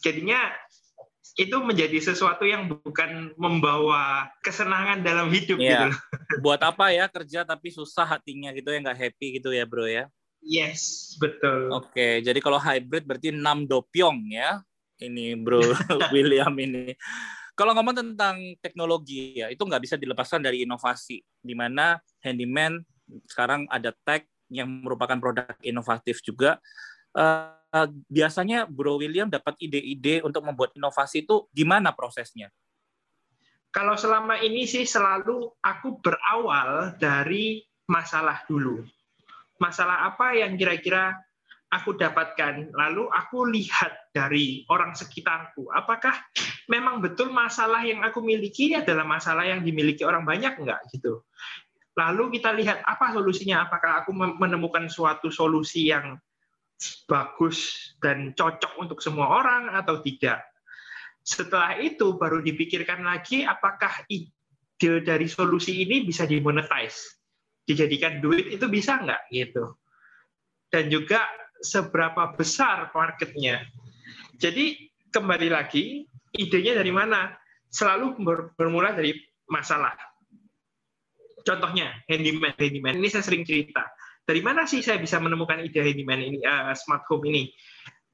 Jadinya 0.00 0.54
itu 1.40 1.56
menjadi 1.64 1.96
sesuatu 2.04 2.44
yang 2.44 2.68
bukan 2.68 3.32
membawa 3.40 4.28
kesenangan 4.44 5.00
dalam 5.00 5.32
hidup 5.32 5.56
yeah. 5.56 5.88
gitu. 5.88 5.96
Buat 6.44 6.60
apa 6.60 6.92
ya 6.92 7.08
kerja 7.08 7.48
tapi 7.48 7.72
susah 7.72 8.04
hatinya 8.04 8.52
gitu 8.52 8.68
ya 8.68 8.84
nggak 8.84 9.00
happy 9.08 9.40
gitu 9.40 9.48
ya 9.56 9.64
bro 9.64 9.88
ya? 9.88 10.04
Yes 10.44 11.16
betul. 11.16 11.72
Oke 11.72 11.88
okay, 11.96 12.12
jadi 12.20 12.36
kalau 12.44 12.60
hybrid 12.60 13.08
berarti 13.08 13.32
enam 13.32 13.64
dopyong 13.64 14.20
ya 14.28 14.60
ini 15.00 15.32
bro 15.32 15.64
William 16.14 16.52
ini. 16.60 16.92
Kalau 17.56 17.72
ngomong 17.72 17.96
tentang 17.96 18.36
teknologi 18.60 19.40
ya 19.40 19.48
itu 19.48 19.64
nggak 19.64 19.80
bisa 19.80 19.96
dilepaskan 19.96 20.44
dari 20.44 20.68
inovasi. 20.68 21.24
Di 21.40 21.56
mana 21.56 21.96
handyman 22.20 22.84
sekarang 23.24 23.64
ada 23.72 23.96
tech 24.04 24.28
yang 24.52 24.68
merupakan 24.84 25.16
produk 25.16 25.56
inovatif 25.64 26.20
juga. 26.20 26.60
Uh, 27.16 27.59
biasanya 28.10 28.66
Bro 28.66 28.98
William 28.98 29.30
dapat 29.30 29.54
ide-ide 29.62 30.20
untuk 30.26 30.42
membuat 30.42 30.74
inovasi 30.74 31.22
itu 31.22 31.46
gimana 31.54 31.94
prosesnya? 31.94 32.50
Kalau 33.70 33.94
selama 33.94 34.42
ini 34.42 34.66
sih 34.66 34.82
selalu 34.82 35.46
aku 35.62 36.02
berawal 36.02 36.98
dari 36.98 37.62
masalah 37.86 38.42
dulu. 38.50 38.82
Masalah 39.62 40.10
apa 40.10 40.34
yang 40.34 40.58
kira-kira 40.58 41.14
aku 41.70 41.94
dapatkan, 41.94 42.74
lalu 42.74 43.06
aku 43.06 43.46
lihat 43.46 44.10
dari 44.10 44.66
orang 44.66 44.90
sekitarku, 44.98 45.70
apakah 45.70 46.18
memang 46.66 46.98
betul 46.98 47.30
masalah 47.30 47.86
yang 47.86 48.02
aku 48.02 48.18
miliki 48.18 48.74
ini 48.74 48.82
adalah 48.82 49.06
masalah 49.06 49.46
yang 49.46 49.62
dimiliki 49.62 50.02
orang 50.02 50.26
banyak 50.26 50.58
enggak 50.58 50.82
gitu. 50.90 51.22
Lalu 51.94 52.38
kita 52.38 52.50
lihat 52.58 52.82
apa 52.82 53.14
solusinya, 53.14 53.70
apakah 53.70 54.02
aku 54.02 54.10
menemukan 54.14 54.90
suatu 54.90 55.30
solusi 55.30 55.94
yang 55.94 56.18
bagus 57.04 57.90
dan 58.00 58.32
cocok 58.32 58.80
untuk 58.80 58.98
semua 59.04 59.40
orang 59.40 59.72
atau 59.76 60.00
tidak. 60.00 60.40
Setelah 61.20 61.76
itu 61.76 62.16
baru 62.16 62.40
dipikirkan 62.40 63.04
lagi 63.04 63.44
apakah 63.44 64.08
ide 64.08 65.04
dari 65.04 65.28
solusi 65.28 65.84
ini 65.84 66.02
bisa 66.02 66.24
dimonetize, 66.24 67.20
dijadikan 67.68 68.24
duit 68.24 68.48
itu 68.48 68.64
bisa 68.66 68.96
nggak 69.04 69.28
gitu. 69.28 69.76
Dan 70.72 70.88
juga 70.88 71.26
seberapa 71.60 72.32
besar 72.32 72.88
marketnya. 72.96 73.60
Jadi 74.40 74.88
kembali 75.12 75.48
lagi 75.52 76.08
idenya 76.32 76.80
dari 76.80 76.92
mana? 76.94 77.36
Selalu 77.70 78.18
bermula 78.58 78.96
dari 78.96 79.14
masalah 79.46 79.94
Contohnya 81.44 82.04
handyman, 82.08 82.52
handyman. 82.56 83.00
Ini 83.00 83.08
saya 83.08 83.24
sering 83.24 83.44
cerita. 83.48 83.84
Dari 84.30 84.46
mana 84.46 84.62
sih 84.62 84.78
saya 84.78 85.02
bisa 85.02 85.18
menemukan 85.18 85.58
ide 85.58 85.82
handyman 85.82 86.22
ini, 86.22 86.38
uh, 86.46 86.70
smart 86.78 87.02
home 87.10 87.26
ini? 87.26 87.50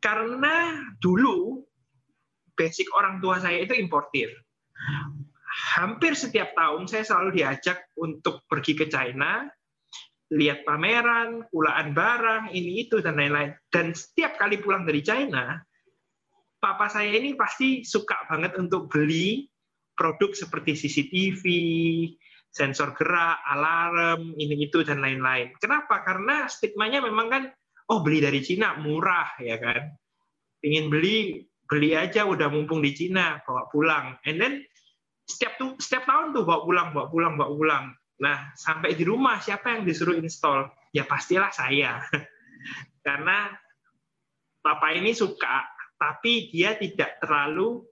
Karena 0.00 0.80
dulu 0.96 1.60
basic 2.56 2.88
orang 2.96 3.20
tua 3.20 3.36
saya 3.36 3.60
itu 3.60 3.76
importir. 3.76 4.32
Hampir 5.76 6.16
setiap 6.16 6.56
tahun 6.56 6.88
saya 6.88 7.04
selalu 7.04 7.36
diajak 7.36 7.92
untuk 8.00 8.48
pergi 8.48 8.72
ke 8.72 8.88
China, 8.88 9.44
lihat 10.32 10.64
pameran, 10.64 11.44
kulaan 11.52 11.92
barang, 11.92 12.48
ini 12.48 12.88
itu 12.88 13.04
dan 13.04 13.20
lain-lain. 13.20 13.52
Dan 13.68 13.92
setiap 13.92 14.40
kali 14.40 14.56
pulang 14.56 14.88
dari 14.88 15.04
China, 15.04 15.60
papa 16.56 16.88
saya 16.88 17.12
ini 17.12 17.36
pasti 17.36 17.84
suka 17.84 18.24
banget 18.24 18.56
untuk 18.56 18.88
beli 18.88 19.52
produk 19.92 20.32
seperti 20.32 20.80
CCTV, 20.80 21.44
sensor 22.56 22.96
gerak, 22.96 23.44
alarm, 23.52 24.32
ini 24.40 24.64
itu 24.64 24.80
dan 24.80 25.04
lain-lain. 25.04 25.52
Kenapa? 25.60 26.00
Karena 26.00 26.48
stigmanya 26.48 27.04
memang 27.04 27.28
kan, 27.28 27.42
oh 27.92 28.00
beli 28.00 28.24
dari 28.24 28.40
Cina 28.40 28.80
murah 28.80 29.36
ya 29.36 29.60
kan. 29.60 29.92
Ingin 30.64 30.88
beli, 30.88 31.44
beli 31.68 31.92
aja 31.92 32.24
udah 32.24 32.48
mumpung 32.48 32.80
di 32.80 32.96
Cina, 32.96 33.44
bawa 33.44 33.68
pulang. 33.68 34.16
And 34.24 34.40
then 34.40 34.64
setiap 35.28 35.60
tuh 35.60 35.76
setiap 35.76 36.08
tahun 36.08 36.32
tuh 36.32 36.48
bawa 36.48 36.64
pulang, 36.64 36.88
bawa 36.96 37.06
pulang, 37.12 37.32
bawa 37.36 37.50
pulang. 37.52 37.84
Nah, 38.24 38.56
sampai 38.56 38.96
di 38.96 39.04
rumah 39.04 39.36
siapa 39.36 39.76
yang 39.76 39.84
disuruh 39.84 40.16
install? 40.16 40.72
Ya 40.96 41.04
pastilah 41.04 41.52
saya. 41.52 42.00
Karena 43.06 43.52
papa 44.64 44.96
ini 44.96 45.12
suka, 45.12 45.68
tapi 46.00 46.48
dia 46.48 46.72
tidak 46.80 47.20
terlalu 47.20 47.84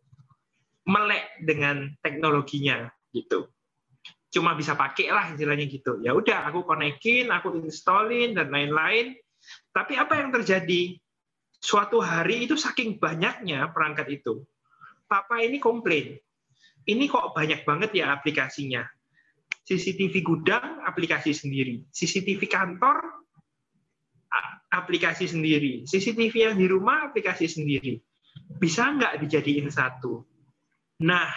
melek 0.88 1.44
dengan 1.44 1.92
teknologinya 2.00 2.88
gitu 3.12 3.44
cuma 4.34 4.58
bisa 4.58 4.74
pakai 4.74 5.14
lah 5.14 5.30
istilahnya 5.30 5.70
gitu. 5.70 6.02
Ya 6.02 6.10
udah 6.10 6.50
aku 6.50 6.66
konekin, 6.66 7.30
aku 7.30 7.54
installin 7.62 8.34
dan 8.34 8.50
lain-lain. 8.50 9.14
Tapi 9.70 9.94
apa 9.94 10.18
yang 10.18 10.34
terjadi? 10.34 10.98
Suatu 11.62 12.02
hari 12.02 12.44
itu 12.44 12.58
saking 12.58 12.98
banyaknya 12.98 13.70
perangkat 13.72 14.20
itu, 14.20 14.44
papa 15.08 15.40
ini 15.40 15.62
komplain. 15.62 16.18
Ini 16.84 17.08
kok 17.08 17.32
banyak 17.32 17.64
banget 17.64 17.96
ya 17.96 18.12
aplikasinya. 18.12 18.84
CCTV 19.64 20.20
gudang 20.20 20.84
aplikasi 20.84 21.32
sendiri, 21.32 21.88
CCTV 21.88 22.52
kantor 22.52 23.00
aplikasi 24.68 25.24
sendiri, 25.24 25.88
CCTV 25.88 26.34
yang 26.52 26.56
di 26.60 26.68
rumah 26.68 27.08
aplikasi 27.08 27.48
sendiri. 27.48 27.96
Bisa 28.60 28.92
nggak 28.92 29.24
dijadiin 29.24 29.72
satu? 29.72 30.20
Nah, 31.00 31.32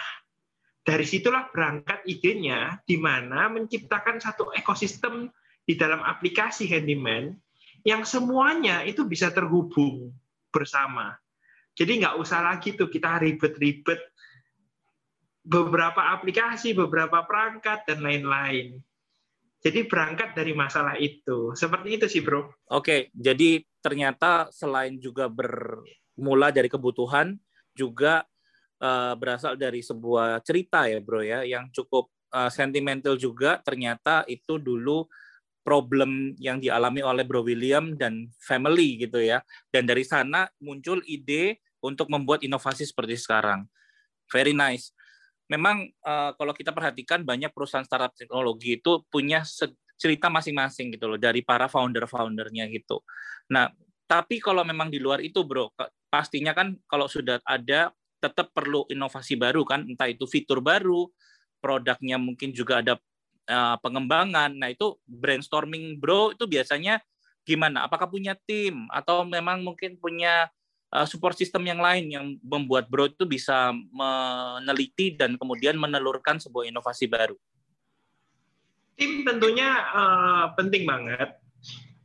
dari 0.88 1.04
situlah 1.04 1.52
berangkat 1.52 2.00
idenya 2.08 2.80
di 2.88 2.96
mana 2.96 3.52
menciptakan 3.52 4.16
satu 4.24 4.56
ekosistem 4.56 5.28
di 5.68 5.76
dalam 5.76 6.00
aplikasi 6.00 6.64
handyman 6.64 7.36
yang 7.84 8.08
semuanya 8.08 8.88
itu 8.88 9.04
bisa 9.04 9.28
terhubung 9.28 10.16
bersama. 10.48 11.12
Jadi 11.76 12.00
nggak 12.00 12.16
usah 12.16 12.40
lagi 12.40 12.72
tuh 12.72 12.88
kita 12.88 13.20
ribet-ribet 13.20 14.00
beberapa 15.44 16.08
aplikasi, 16.16 16.72
beberapa 16.72 17.20
perangkat, 17.28 17.84
dan 17.84 18.00
lain-lain. 18.00 18.80
Jadi 19.60 19.84
berangkat 19.84 20.32
dari 20.32 20.56
masalah 20.56 20.96
itu. 20.96 21.52
Seperti 21.52 22.00
itu 22.00 22.06
sih, 22.08 22.24
bro. 22.24 22.48
Oke, 22.72 23.12
jadi 23.12 23.60
ternyata 23.84 24.48
selain 24.56 24.96
juga 24.96 25.28
bermula 25.28 26.48
dari 26.48 26.72
kebutuhan, 26.72 27.36
juga 27.76 28.24
uh, 28.82 29.14
berasal 29.18 29.54
dari 29.54 29.82
sebuah 29.82 30.42
cerita 30.42 30.86
ya 30.86 30.98
bro 31.02 31.22
ya 31.22 31.42
yang 31.44 31.70
cukup 31.70 32.10
uh, 32.32 32.50
sentimental 32.52 33.16
juga. 33.16 33.60
Ternyata 33.62 34.24
itu 34.28 34.56
dulu 34.60 35.06
problem 35.64 36.32
yang 36.40 36.56
dialami 36.56 37.04
oleh 37.04 37.28
Bro 37.28 37.44
William 37.44 37.92
dan 37.92 38.32
family 38.40 39.04
gitu 39.04 39.20
ya. 39.20 39.44
Dan 39.68 39.84
dari 39.84 40.00
sana 40.00 40.48
muncul 40.64 41.04
ide 41.04 41.60
untuk 41.84 42.08
membuat 42.08 42.40
inovasi 42.40 42.88
seperti 42.88 43.20
sekarang. 43.20 43.68
Very 44.32 44.56
nice. 44.56 44.96
Memang 45.48 45.88
uh, 46.04 46.32
kalau 46.36 46.52
kita 46.52 46.72
perhatikan 46.72 47.24
banyak 47.24 47.52
perusahaan 47.52 47.84
startup 47.84 48.12
teknologi 48.16 48.80
itu 48.80 49.04
punya 49.08 49.44
cerita 49.98 50.28
masing-masing 50.28 50.94
gitu 50.94 51.10
loh 51.10 51.20
dari 51.20 51.40
para 51.40 51.66
founder-foundernya 51.68 52.68
gitu. 52.72 53.00
Nah 53.52 53.72
tapi 54.08 54.40
kalau 54.40 54.64
memang 54.64 54.88
di 54.88 54.96
luar 54.96 55.20
itu 55.20 55.44
bro 55.44 55.68
pastinya 56.08 56.56
kan 56.56 56.72
kalau 56.88 57.04
sudah 57.12 57.44
ada 57.44 57.92
tetap 58.18 58.50
perlu 58.50 58.84
inovasi 58.90 59.38
baru 59.38 59.62
kan, 59.62 59.86
entah 59.86 60.10
itu 60.10 60.26
fitur 60.26 60.58
baru, 60.58 61.06
produknya 61.58 62.18
mungkin 62.18 62.54
juga 62.54 62.82
ada 62.82 62.94
uh, 63.50 63.76
pengembangan. 63.82 64.54
Nah, 64.54 64.68
itu 64.70 64.98
brainstorming 65.06 65.98
bro 65.98 66.34
itu 66.34 66.44
biasanya 66.46 67.02
gimana? 67.42 67.88
Apakah 67.88 68.06
punya 68.10 68.36
tim 68.46 68.86
atau 68.92 69.24
memang 69.24 69.64
mungkin 69.64 69.96
punya 69.96 70.52
uh, 70.92 71.06
support 71.08 71.34
system 71.34 71.64
yang 71.64 71.80
lain 71.80 72.12
yang 72.12 72.26
membuat 72.44 72.86
bro 72.92 73.08
itu 73.08 73.24
bisa 73.24 73.72
meneliti 73.72 75.16
dan 75.16 75.34
kemudian 75.40 75.80
menelurkan 75.80 76.38
sebuah 76.38 76.68
inovasi 76.68 77.08
baru? 77.08 77.34
Tim 78.98 79.22
tentunya 79.22 79.78
uh, 79.94 80.44
penting 80.58 80.82
banget. 80.82 81.38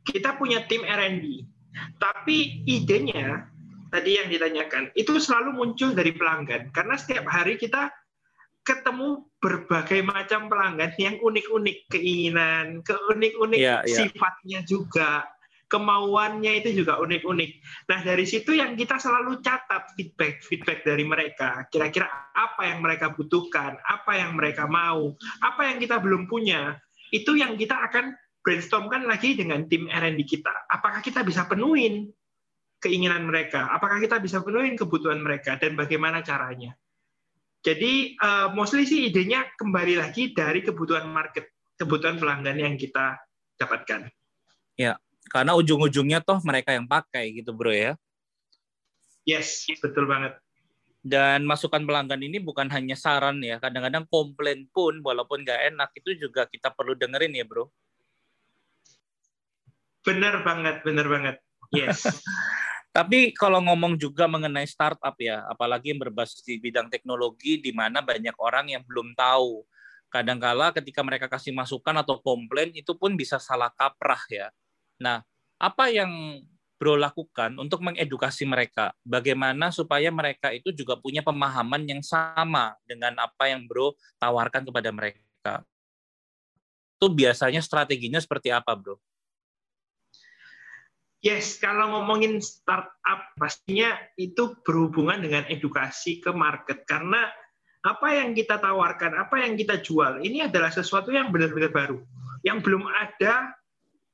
Kita 0.04 0.36
punya 0.36 0.62
tim 0.68 0.84
R&D, 0.84 1.48
tapi 1.96 2.60
idenya 2.68 3.53
tadi 3.94 4.18
yang 4.18 4.26
ditanyakan 4.26 4.90
itu 4.98 5.22
selalu 5.22 5.54
muncul 5.54 5.94
dari 5.94 6.10
pelanggan 6.10 6.74
karena 6.74 6.98
setiap 6.98 7.30
hari 7.30 7.54
kita 7.54 7.94
ketemu 8.66 9.28
berbagai 9.38 10.00
macam 10.02 10.48
pelanggan 10.48 10.96
yang 10.96 11.20
unik-unik 11.20 11.92
keinginan, 11.92 12.80
keunik-unik 12.80 13.60
Iya, 13.60 13.84
iya. 13.84 13.96
sifatnya 14.08 14.64
juga, 14.64 15.28
kemauannya 15.68 16.64
itu 16.64 16.80
juga 16.82 16.96
unik-unik. 16.96 17.50
Nah 17.92 18.00
dari 18.00 18.24
situ 18.24 18.56
yang 18.56 18.72
kita 18.72 18.96
selalu 18.96 19.44
catat 19.44 19.92
feedback 19.94 20.40
feedback 20.40 20.80
dari 20.80 21.04
mereka. 21.04 21.68
Kira-kira 21.68 22.08
apa 22.32 22.64
yang 22.64 22.80
mereka 22.80 23.12
butuhkan, 23.12 23.76
apa 23.84 24.12
yang 24.16 24.32
mereka 24.32 24.64
mau, 24.64 25.12
apa 25.44 25.68
yang 25.68 25.76
kita 25.76 26.00
belum 26.00 26.24
punya. 26.24 26.80
Itu 27.12 27.36
yang 27.36 27.60
kita 27.60 27.76
akan 27.92 28.16
brainstormkan 28.40 29.04
lagi 29.04 29.36
dengan 29.36 29.68
tim 29.68 29.92
R&D 29.92 30.24
kita. 30.24 30.72
Apakah 30.72 31.04
kita 31.04 31.20
bisa 31.20 31.44
penuhin 31.44 32.08
keinginan 32.84 33.24
mereka? 33.24 33.72
Apakah 33.72 33.96
kita 33.96 34.20
bisa 34.20 34.44
penuhin 34.44 34.76
kebutuhan 34.76 35.24
mereka 35.24 35.56
dan 35.56 35.72
bagaimana 35.72 36.20
caranya? 36.20 36.76
Jadi 37.64 38.12
uh, 38.20 38.52
mostly 38.52 38.84
sih 38.84 39.08
idenya 39.08 39.48
kembali 39.56 39.96
lagi 39.96 40.36
dari 40.36 40.60
kebutuhan 40.60 41.08
market, 41.08 41.48
kebutuhan 41.80 42.20
pelanggan 42.20 42.60
yang 42.60 42.76
kita 42.76 43.16
dapatkan. 43.56 44.12
Ya, 44.76 45.00
karena 45.32 45.56
ujung-ujungnya 45.56 46.20
toh 46.20 46.44
mereka 46.44 46.76
yang 46.76 46.84
pakai 46.84 47.32
gitu 47.32 47.56
bro 47.56 47.72
ya. 47.72 47.96
Yes, 49.24 49.64
betul 49.80 50.04
banget. 50.04 50.36
Dan 51.00 51.48
masukan 51.48 51.84
pelanggan 51.84 52.20
ini 52.20 52.36
bukan 52.36 52.68
hanya 52.68 52.96
saran 52.96 53.40
ya, 53.40 53.56
kadang-kadang 53.56 54.04
komplain 54.12 54.68
pun 54.68 55.00
walaupun 55.00 55.40
nggak 55.44 55.72
enak 55.72 55.88
itu 55.96 56.28
juga 56.28 56.44
kita 56.44 56.68
perlu 56.68 56.92
dengerin 56.92 57.32
ya 57.32 57.48
bro. 57.48 57.72
Benar 60.04 60.44
banget, 60.44 60.84
benar 60.84 61.08
banget. 61.08 61.36
Yes. 61.72 62.04
Tapi 62.94 63.34
kalau 63.34 63.58
ngomong 63.58 63.98
juga 63.98 64.30
mengenai 64.30 64.70
startup 64.70 65.18
ya, 65.18 65.42
apalagi 65.50 65.90
yang 65.90 65.98
berbasis 65.98 66.46
di 66.46 66.62
bidang 66.62 66.86
teknologi 66.86 67.58
di 67.58 67.74
mana 67.74 67.98
banyak 67.98 68.38
orang 68.38 68.70
yang 68.70 68.86
belum 68.86 69.18
tahu. 69.18 69.66
Kadangkala 70.06 70.70
ketika 70.70 71.02
mereka 71.02 71.26
kasih 71.26 71.50
masukan 71.50 71.90
atau 71.98 72.22
komplain 72.22 72.70
itu 72.70 72.94
pun 72.94 73.18
bisa 73.18 73.42
salah 73.42 73.74
kaprah 73.74 74.22
ya. 74.30 74.46
Nah, 75.02 75.26
apa 75.58 75.90
yang 75.90 76.38
Bro 76.78 76.94
lakukan 76.94 77.58
untuk 77.58 77.82
mengedukasi 77.82 78.46
mereka? 78.46 78.94
Bagaimana 79.02 79.74
supaya 79.74 80.14
mereka 80.14 80.54
itu 80.54 80.70
juga 80.70 80.94
punya 80.94 81.18
pemahaman 81.18 81.82
yang 81.86 82.02
sama 82.04 82.78
dengan 82.86 83.18
apa 83.18 83.50
yang 83.50 83.66
Bro 83.66 83.98
tawarkan 84.22 84.62
kepada 84.62 84.94
mereka? 84.94 85.66
Itu 86.94 87.10
biasanya 87.10 87.58
strateginya 87.58 88.22
seperti 88.22 88.54
apa, 88.54 88.70
Bro? 88.78 89.02
Yes, 91.24 91.56
kalau 91.56 91.88
ngomongin 91.88 92.36
startup 92.44 93.32
pastinya 93.40 93.96
itu 94.20 94.60
berhubungan 94.60 95.24
dengan 95.24 95.48
edukasi 95.48 96.20
ke 96.20 96.28
market 96.36 96.84
karena 96.84 97.32
apa 97.80 98.12
yang 98.12 98.36
kita 98.36 98.60
tawarkan, 98.60 99.16
apa 99.16 99.40
yang 99.40 99.56
kita 99.56 99.80
jual 99.80 100.20
ini 100.20 100.44
adalah 100.44 100.68
sesuatu 100.68 101.08
yang 101.16 101.32
benar-benar 101.32 101.72
baru, 101.72 101.98
yang 102.44 102.60
belum 102.60 102.84
ada 102.92 103.56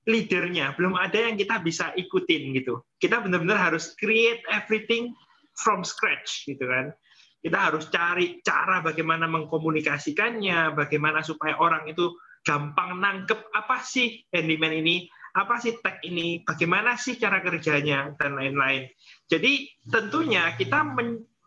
leadernya, 0.07 0.79
belum 0.79 0.95
ada 0.95 1.19
yang 1.19 1.35
kita 1.35 1.59
bisa 1.59 1.91
ikutin 1.99 2.55
gitu. 2.55 2.79
Kita 3.03 3.19
benar-benar 3.19 3.59
harus 3.59 3.91
create 3.99 4.47
everything 4.47 5.11
from 5.59 5.83
scratch 5.83 6.47
gitu 6.47 6.63
kan. 6.63 6.95
Kita 7.43 7.59
harus 7.59 7.91
cari 7.91 8.39
cara 8.47 8.87
bagaimana 8.87 9.27
mengkomunikasikannya, 9.27 10.79
bagaimana 10.79 11.27
supaya 11.27 11.59
orang 11.59 11.91
itu 11.91 12.15
gampang 12.47 13.03
nangkep 13.03 13.51
apa 13.51 13.83
sih 13.83 14.23
handyman 14.31 14.79
ini, 14.79 15.11
apa 15.31 15.63
sih 15.63 15.79
tag 15.79 16.03
ini, 16.03 16.43
bagaimana 16.43 16.99
sih 16.99 17.15
cara 17.19 17.39
kerjanya, 17.43 18.15
dan 18.19 18.35
lain-lain. 18.35 18.91
Jadi 19.31 19.71
tentunya 19.87 20.55
kita 20.59 20.83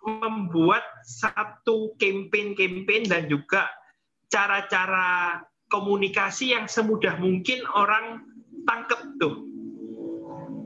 membuat 0.03 0.83
satu 1.03 1.95
campaign-campaign 1.99 3.03
dan 3.07 3.27
juga 3.27 3.67
cara-cara 4.31 5.39
komunikasi 5.71 6.55
yang 6.55 6.65
semudah 6.67 7.19
mungkin 7.19 7.63
orang 7.75 8.23
tangkep 8.63 9.01
tuh. 9.19 9.35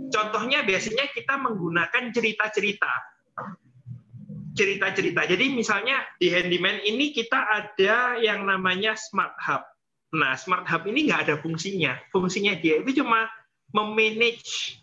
Contohnya 0.07 0.63
biasanya 0.63 1.11
kita 1.11 1.35
menggunakan 1.37 2.13
cerita-cerita. 2.15 2.91
Cerita-cerita. 4.57 5.21
Jadi 5.29 5.53
misalnya 5.53 6.01
di 6.17 6.33
Handyman 6.33 6.81
ini 6.81 7.13
kita 7.13 7.37
ada 7.37 8.17
yang 8.17 8.47
namanya 8.47 8.97
Smart 8.97 9.37
Hub 9.45 9.76
Nah, 10.17 10.33
Smart 10.33 10.65
Hub 10.65 10.83
ini 10.89 11.05
nggak 11.05 11.29
ada 11.29 11.35
fungsinya. 11.37 11.93
Fungsinya 12.09 12.57
dia 12.57 12.81
itu 12.81 13.05
cuma 13.05 13.29
memanage 13.69 14.81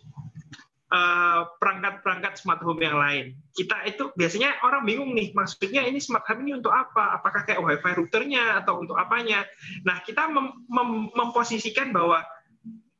eh, 0.87 1.41
perangkat-perangkat 1.59 2.39
smart 2.39 2.63
home 2.63 2.79
yang 2.79 2.95
lain. 2.95 3.35
Kita 3.51 3.83
itu 3.83 4.15
biasanya 4.15 4.63
orang 4.63 4.87
bingung 4.87 5.11
nih, 5.11 5.35
maksudnya 5.35 5.83
ini 5.83 5.99
smart 5.99 6.23
hub 6.29 6.39
ini 6.39 6.55
untuk 6.55 6.71
apa? 6.71 7.19
Apakah 7.19 7.43
kayak 7.43 7.59
wifi 7.59 7.91
routernya 7.99 8.63
atau 8.63 8.79
untuk 8.79 8.95
apanya? 8.95 9.43
Nah, 9.83 9.99
kita 10.07 10.31
mem 10.31 10.55
mem 10.71 11.11
memposisikan 11.11 11.91
bahwa 11.91 12.23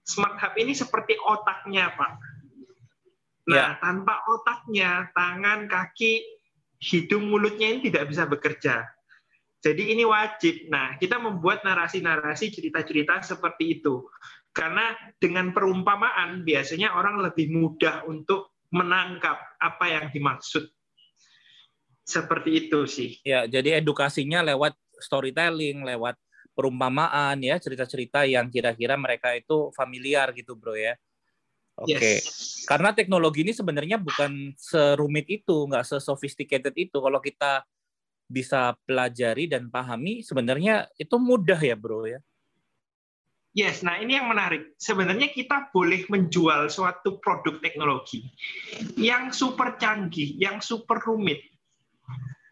smart 0.04 0.36
hub 0.42 0.54
ini 0.60 0.76
seperti 0.76 1.16
otaknya, 1.24 1.94
Pak. 1.96 2.12
Nah, 3.46 3.56
ya. 3.56 3.66
tanpa 3.78 4.26
otaknya, 4.26 5.14
tangan, 5.14 5.70
kaki, 5.70 6.26
hidung, 6.82 7.30
mulutnya 7.30 7.70
ini 7.70 7.94
tidak 7.94 8.10
bisa 8.10 8.26
bekerja. 8.26 8.95
Jadi 9.66 9.98
ini 9.98 10.06
wajib. 10.06 10.70
Nah, 10.70 10.94
kita 11.02 11.18
membuat 11.18 11.66
narasi-narasi 11.66 12.54
cerita-cerita 12.54 13.26
seperti 13.26 13.82
itu. 13.82 14.06
Karena 14.54 14.94
dengan 15.18 15.50
perumpamaan 15.58 16.46
biasanya 16.46 16.94
orang 16.94 17.18
lebih 17.26 17.50
mudah 17.50 18.06
untuk 18.06 18.62
menangkap 18.70 19.42
apa 19.58 19.86
yang 19.90 20.06
dimaksud. 20.14 20.70
Seperti 22.06 22.70
itu 22.70 22.86
sih. 22.86 23.18
Ya, 23.26 23.50
jadi 23.50 23.82
edukasinya 23.82 24.46
lewat 24.46 24.78
storytelling, 25.02 25.82
lewat 25.82 26.14
perumpamaan 26.54 27.42
ya, 27.42 27.58
cerita-cerita 27.58 28.30
yang 28.30 28.54
kira-kira 28.54 28.94
mereka 29.02 29.34
itu 29.34 29.74
familiar 29.74 30.30
gitu, 30.38 30.54
Bro 30.54 30.78
ya. 30.78 30.94
Oke. 31.82 31.98
Okay. 31.98 32.16
Yes. 32.22 32.64
Karena 32.70 32.94
teknologi 32.94 33.42
ini 33.42 33.52
sebenarnya 33.52 33.98
bukan 33.98 34.54
serumit 34.56 35.26
itu, 35.26 35.66
nggak 35.66 35.84
sesophisticated 35.84 36.72
itu. 36.78 37.02
Kalau 37.02 37.18
kita 37.18 37.66
bisa 38.26 38.74
pelajari 38.86 39.46
dan 39.46 39.70
pahami 39.70 40.26
sebenarnya 40.26 40.90
itu 40.98 41.16
mudah 41.22 41.58
ya 41.62 41.78
bro 41.78 42.10
ya 42.10 42.20
Yes, 43.56 43.88
nah 43.88 43.96
ini 43.96 44.20
yang 44.20 44.28
menarik. 44.28 44.76
Sebenarnya 44.76 45.32
kita 45.32 45.72
boleh 45.72 46.04
menjual 46.12 46.68
suatu 46.68 47.24
produk 47.24 47.56
teknologi 47.64 48.28
yang 49.00 49.32
super 49.32 49.80
canggih, 49.80 50.36
yang 50.36 50.60
super 50.60 51.00
rumit. 51.00 51.40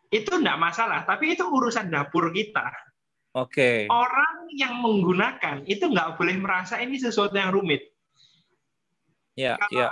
Itu 0.08 0.40
enggak 0.40 0.56
masalah, 0.64 1.04
tapi 1.04 1.36
itu 1.36 1.44
urusan 1.44 1.92
dapur 1.92 2.32
kita. 2.32 2.72
Oke. 3.36 3.84
Okay. 3.84 3.92
Orang 3.92 4.48
yang 4.56 4.80
menggunakan 4.80 5.68
itu 5.68 5.92
nggak 5.92 6.16
boleh 6.16 6.40
merasa 6.40 6.80
ini 6.80 6.96
sesuatu 6.96 7.36
yang 7.36 7.52
rumit. 7.52 7.84
Ya, 9.36 9.60
Kalau 9.60 9.76
ya 9.76 9.92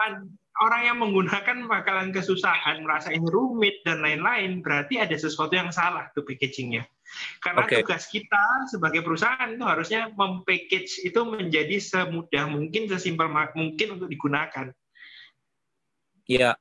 orang 0.62 0.82
yang 0.86 0.97
menggunakan 1.02 1.65
bakalan 1.65 2.13
kesusahan, 2.13 2.86
merasa 2.86 3.10
ini 3.10 3.26
rumit 3.26 3.82
dan 3.82 4.06
lain-lain, 4.06 4.62
berarti 4.62 5.02
ada 5.02 5.17
sesuatu 5.17 5.58
yang 5.58 5.74
salah 5.74 6.13
tuh 6.13 6.21
packagingnya. 6.21 6.86
Karena 7.41 7.65
okay. 7.65 7.82
tugas 7.82 8.08
kita 8.08 8.69
sebagai 8.69 9.02
perusahaan 9.02 9.50
itu 9.50 9.65
harusnya 9.65 10.13
mempackage 10.13 11.02
itu 11.04 11.19
menjadi 11.26 11.82
semudah 11.82 12.45
mungkin, 12.47 12.88
sesimpel 12.88 13.28
mungkin 13.58 13.97
untuk 13.97 14.08
digunakan. 14.08 14.69
Iya. 16.30 16.56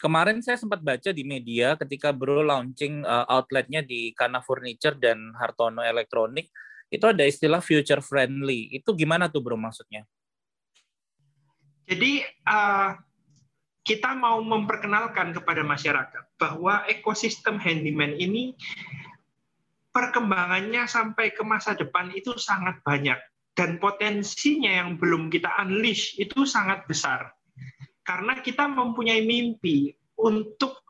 Kemarin 0.00 0.40
saya 0.40 0.56
sempat 0.56 0.80
baca 0.80 1.12
di 1.12 1.24
media 1.28 1.76
ketika 1.76 2.08
Bro 2.08 2.40
launching 2.44 3.04
uh, 3.04 3.28
outletnya 3.28 3.84
di 3.84 4.16
Kana 4.16 4.40
Furniture 4.40 4.96
dan 4.96 5.36
Hartono 5.36 5.84
Elektronik, 5.84 6.48
itu 6.88 7.04
ada 7.04 7.20
istilah 7.24 7.60
future 7.60 8.00
friendly. 8.00 8.72
Itu 8.72 8.96
gimana 8.96 9.28
tuh 9.28 9.44
Bro 9.44 9.60
maksudnya? 9.60 10.08
Jadi 11.84 12.24
uh, 12.48 12.96
kita 13.90 14.14
mau 14.14 14.38
memperkenalkan 14.38 15.34
kepada 15.34 15.66
masyarakat 15.66 16.38
bahwa 16.38 16.86
ekosistem 16.86 17.58
handyman 17.58 18.14
ini 18.14 18.54
perkembangannya 19.90 20.86
sampai 20.86 21.34
ke 21.34 21.42
masa 21.42 21.74
depan 21.74 22.14
itu 22.14 22.38
sangat 22.38 22.78
banyak 22.86 23.18
dan 23.58 23.82
potensinya 23.82 24.70
yang 24.70 24.94
belum 24.94 25.26
kita 25.26 25.50
unleash 25.58 26.14
itu 26.22 26.46
sangat 26.46 26.86
besar. 26.86 27.34
Karena 28.06 28.38
kita 28.38 28.70
mempunyai 28.70 29.26
mimpi 29.26 29.90
untuk 30.14 30.86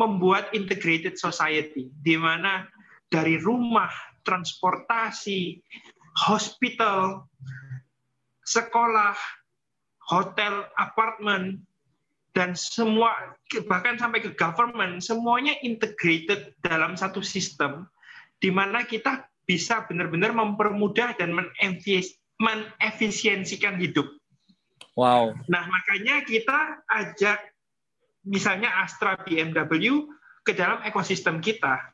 membuat 0.00 0.48
integrated 0.56 1.20
society 1.20 1.92
di 1.92 2.16
mana 2.16 2.64
dari 3.12 3.36
rumah, 3.36 3.92
transportasi, 4.24 5.60
hospital, 6.24 7.28
sekolah, 8.48 9.12
hotel, 10.08 10.72
apartemen, 10.72 11.60
dan 12.34 12.58
semua 12.58 13.38
bahkan 13.70 13.94
sampai 13.94 14.18
ke 14.18 14.34
government 14.34 14.98
semuanya 15.00 15.54
integrated 15.62 16.50
dalam 16.66 16.98
satu 16.98 17.22
sistem 17.22 17.86
di 18.42 18.50
mana 18.50 18.82
kita 18.82 19.24
bisa 19.46 19.86
benar-benar 19.86 20.34
mempermudah 20.34 21.14
dan 21.16 21.32
menefisiensikan 22.42 23.78
hidup. 23.78 24.10
Wow. 24.98 25.36
Nah, 25.46 25.64
makanya 25.68 26.24
kita 26.26 26.82
ajak 26.90 27.38
misalnya 28.24 28.72
Astra 28.82 29.20
BMW 29.20 30.08
ke 30.42 30.52
dalam 30.56 30.80
ekosistem 30.82 31.40
kita. 31.44 31.92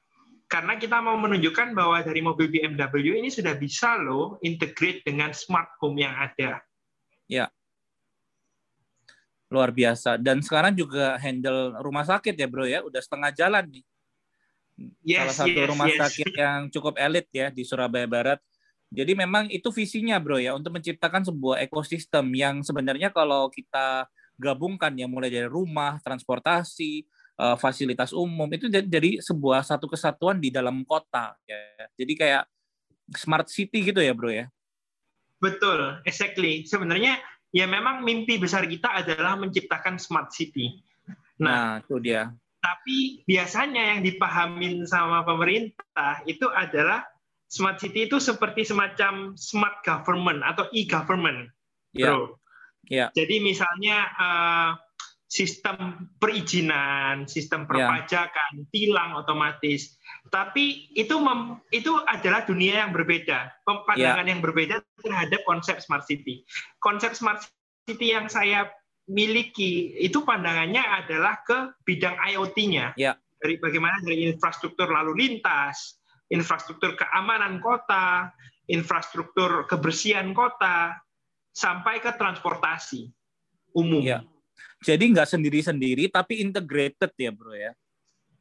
Karena 0.51 0.75
kita 0.75 0.99
mau 0.99 1.15
menunjukkan 1.15 1.79
bahwa 1.79 2.03
dari 2.03 2.19
mobil 2.27 2.51
BMW 2.51 3.23
ini 3.23 3.31
sudah 3.31 3.55
bisa 3.55 3.95
loh 3.95 4.43
integrate 4.43 5.07
dengan 5.07 5.31
smart 5.31 5.79
home 5.79 6.03
yang 6.03 6.11
ada. 6.11 6.59
Ya. 7.31 7.47
Luar 9.51 9.75
biasa. 9.75 10.17
Dan 10.17 10.41
sekarang 10.41 10.79
juga 10.79 11.19
handle 11.19 11.77
rumah 11.83 12.07
sakit 12.07 12.39
ya 12.39 12.47
bro 12.47 12.65
ya, 12.65 12.81
udah 12.87 13.03
setengah 13.03 13.31
jalan 13.35 13.67
nih. 13.67 13.85
Yes, 15.05 15.37
Salah 15.37 15.37
satu 15.45 15.59
yes, 15.61 15.69
rumah 15.69 15.89
yes. 15.91 15.99
sakit 16.01 16.31
yang 16.39 16.59
cukup 16.73 16.95
elit 16.97 17.27
ya 17.35 17.53
di 17.53 17.67
Surabaya 17.67 18.07
Barat. 18.09 18.41
Jadi 18.91 19.13
memang 19.15 19.47
itu 19.53 19.69
visinya 19.71 20.17
bro 20.23 20.39
ya, 20.39 20.55
untuk 20.55 20.75
menciptakan 20.75 21.27
sebuah 21.27 21.63
ekosistem 21.67 22.27
yang 22.33 22.63
sebenarnya 22.65 23.13
kalau 23.13 23.51
kita 23.53 24.09
gabungkan 24.41 24.97
ya 24.97 25.05
mulai 25.05 25.29
dari 25.29 25.47
rumah, 25.47 26.01
transportasi, 26.01 27.05
uh, 27.37 27.57
fasilitas 27.61 28.17
umum 28.17 28.49
itu 28.53 28.73
jadi 28.73 29.21
sebuah 29.21 29.61
satu 29.61 29.85
kesatuan 29.85 30.41
di 30.41 30.49
dalam 30.49 30.81
kota 30.89 31.37
ya. 31.45 31.87
Jadi 31.99 32.13
kayak 32.17 32.45
smart 33.17 33.49
city 33.51 33.91
gitu 33.91 34.01
ya, 34.01 34.15
Bro 34.15 34.31
ya. 34.31 34.47
Betul, 35.41 36.01
exactly. 36.05 36.69
Sebenarnya 36.69 37.19
ya 37.51 37.67
memang 37.67 38.03
mimpi 38.07 38.39
besar 38.39 38.67
kita 38.67 38.91
adalah 38.91 39.35
menciptakan 39.39 39.99
smart 39.99 40.31
city. 40.31 40.81
Nah, 41.43 41.51
nah 41.51 41.71
itu 41.83 41.97
dia. 42.03 42.31
Tapi 42.61 43.25
biasanya 43.25 43.97
yang 43.97 44.01
dipahamin 44.05 44.85
sama 44.85 45.25
pemerintah 45.25 46.21
itu 46.29 46.45
adalah 46.53 47.07
smart 47.51 47.81
city 47.81 48.07
itu 48.07 48.21
seperti 48.23 48.63
semacam 48.69 49.35
smart 49.35 49.83
government 49.83 50.45
atau 50.45 50.69
e-government. 50.71 51.51
Ya. 51.97 52.15
Bro. 52.15 52.39
Yeah. 52.87 53.09
Jadi 53.15 53.43
misalnya 53.43 54.07
uh, 54.19 54.71
sistem 55.31 56.11
perizinan, 56.19 57.31
sistem 57.31 57.63
ya. 57.63 57.67
perpajakan, 57.71 58.53
yeah. 58.59 58.69
tilang 58.75 59.15
otomatis. 59.15 59.95
Tapi 60.27 60.91
itu 60.99 61.23
mem, 61.23 61.63
itu 61.71 61.95
adalah 62.11 62.43
dunia 62.43 62.83
yang 62.83 62.91
berbeda, 62.91 63.63
pandangan 63.63 64.27
yeah. 64.27 64.31
yang 64.35 64.43
berbeda 64.43 64.83
terhadap 64.99 65.41
konsep 65.47 65.79
smart 65.79 66.03
city. 66.11 66.43
Konsep 66.83 67.15
smart 67.15 67.47
city 67.87 68.11
yang 68.11 68.27
saya 68.27 68.67
miliki 69.07 69.95
itu 70.03 70.27
pandangannya 70.27 70.83
adalah 70.83 71.39
ke 71.47 71.79
bidang 71.87 72.19
IoT-nya. 72.19 72.99
Yeah. 72.99 73.15
Dari 73.39 73.57
bagaimana 73.63 74.03
dari 74.03 74.27
infrastruktur 74.27 74.91
lalu 74.91 75.15
lintas, 75.15 76.03
infrastruktur 76.27 76.99
keamanan 76.99 77.63
kota, 77.63 78.35
infrastruktur 78.67 79.71
kebersihan 79.71 80.35
kota, 80.35 80.99
sampai 81.55 82.03
ke 82.03 82.19
transportasi 82.19 83.07
umum. 83.79 84.03
Yeah 84.03 84.27
jadi 84.81 85.05
nggak 85.13 85.29
sendiri-sendiri 85.29 86.09
tapi 86.09 86.41
integrated 86.41 87.13
ya 87.17 87.31
bro 87.31 87.53
ya. 87.53 87.73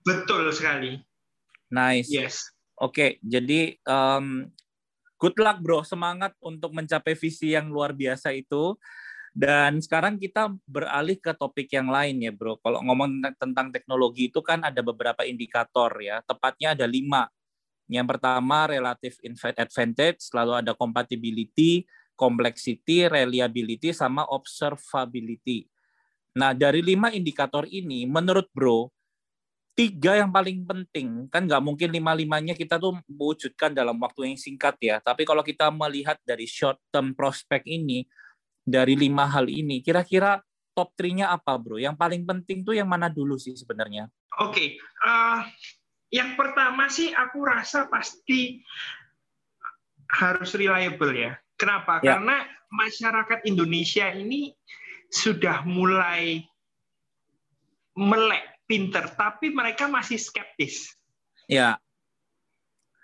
Betul 0.04 0.50
sekali. 0.56 1.00
Nice. 1.70 2.10
Yes. 2.10 2.50
Oke, 2.80 3.20
jadi 3.20 3.76
um, 3.84 4.48
good 5.20 5.36
luck 5.38 5.60
bro, 5.60 5.84
semangat 5.84 6.32
untuk 6.40 6.72
mencapai 6.72 7.14
visi 7.14 7.54
yang 7.54 7.68
luar 7.70 7.92
biasa 7.92 8.32
itu. 8.34 8.80
Dan 9.30 9.78
sekarang 9.78 10.18
kita 10.18 10.50
beralih 10.66 11.22
ke 11.22 11.38
topik 11.38 11.70
yang 11.70 11.92
lain 11.92 12.18
ya 12.18 12.34
bro. 12.34 12.58
Kalau 12.66 12.82
ngomong 12.82 13.22
tentang 13.38 13.70
teknologi 13.70 14.34
itu 14.34 14.42
kan 14.42 14.66
ada 14.66 14.82
beberapa 14.82 15.22
indikator 15.22 15.94
ya, 16.02 16.26
tepatnya 16.26 16.74
ada 16.74 16.90
lima. 16.90 17.30
Yang 17.86 18.18
pertama 18.18 18.66
relative 18.66 19.22
advantage, 19.54 20.34
lalu 20.34 20.54
ada 20.66 20.74
compatibility, 20.74 21.86
complexity, 22.18 23.06
reliability, 23.06 23.94
sama 23.94 24.26
observability. 24.26 25.69
Nah, 26.38 26.54
dari 26.54 26.86
lima 26.86 27.10
indikator 27.10 27.66
ini, 27.66 28.06
menurut 28.06 28.46
Bro, 28.54 28.94
tiga 29.74 30.20
yang 30.20 30.30
paling 30.30 30.68
penting, 30.68 31.32
kan 31.32 31.48
nggak 31.48 31.64
mungkin 31.64 31.90
lima-limanya 31.90 32.54
kita 32.54 32.76
tuh 32.76 33.00
mewujudkan 33.08 33.72
dalam 33.72 33.96
waktu 33.98 34.34
yang 34.34 34.38
singkat 34.38 34.76
ya. 34.84 35.00
Tapi 35.00 35.24
kalau 35.24 35.42
kita 35.42 35.72
melihat 35.72 36.20
dari 36.28 36.46
short 36.46 36.78
term 36.92 37.16
prospect 37.16 37.64
ini, 37.66 38.06
dari 38.62 38.94
lima 38.94 39.26
hal 39.26 39.50
ini, 39.50 39.82
kira-kira 39.82 40.44
top 40.78 40.94
3-nya 40.96 41.34
apa 41.34 41.58
Bro? 41.58 41.82
Yang 41.82 41.96
paling 41.98 42.24
penting 42.28 42.62
tuh 42.62 42.78
yang 42.78 42.88
mana 42.88 43.10
dulu 43.10 43.40
sih 43.40 43.56
sebenarnya? 43.58 44.12
Oke, 44.40 44.54
okay. 44.54 44.68
uh, 45.04 45.42
yang 46.14 46.38
pertama 46.38 46.88
sih 46.88 47.12
aku 47.12 47.42
rasa 47.44 47.90
pasti 47.90 48.62
harus 50.10 50.54
reliable 50.58 51.14
ya. 51.14 51.34
Kenapa? 51.60 52.00
Ya. 52.02 52.18
Karena 52.18 52.46
masyarakat 52.70 53.46
Indonesia 53.50 54.10
ini 54.14 54.54
sudah 55.10 55.66
mulai 55.66 56.46
melek 57.98 58.62
pinter, 58.70 59.10
tapi 59.18 59.50
mereka 59.50 59.90
masih 59.90 60.22
skeptis. 60.22 60.94
Ya. 61.50 61.82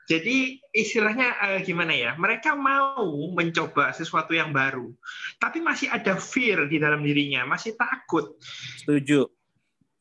Jadi 0.05 0.61
istilahnya 0.69 1.33
uh, 1.41 1.59
gimana 1.65 1.89
ya? 1.89 2.13
Mereka 2.13 2.53
mau 2.53 3.09
mencoba 3.33 3.89
sesuatu 3.89 4.37
yang 4.37 4.53
baru, 4.53 4.93
tapi 5.41 5.65
masih 5.65 5.89
ada 5.89 6.13
fear 6.21 6.69
di 6.69 6.77
dalam 6.77 7.01
dirinya, 7.01 7.41
masih 7.49 7.73
takut. 7.73 8.37
Setuju. 8.85 9.25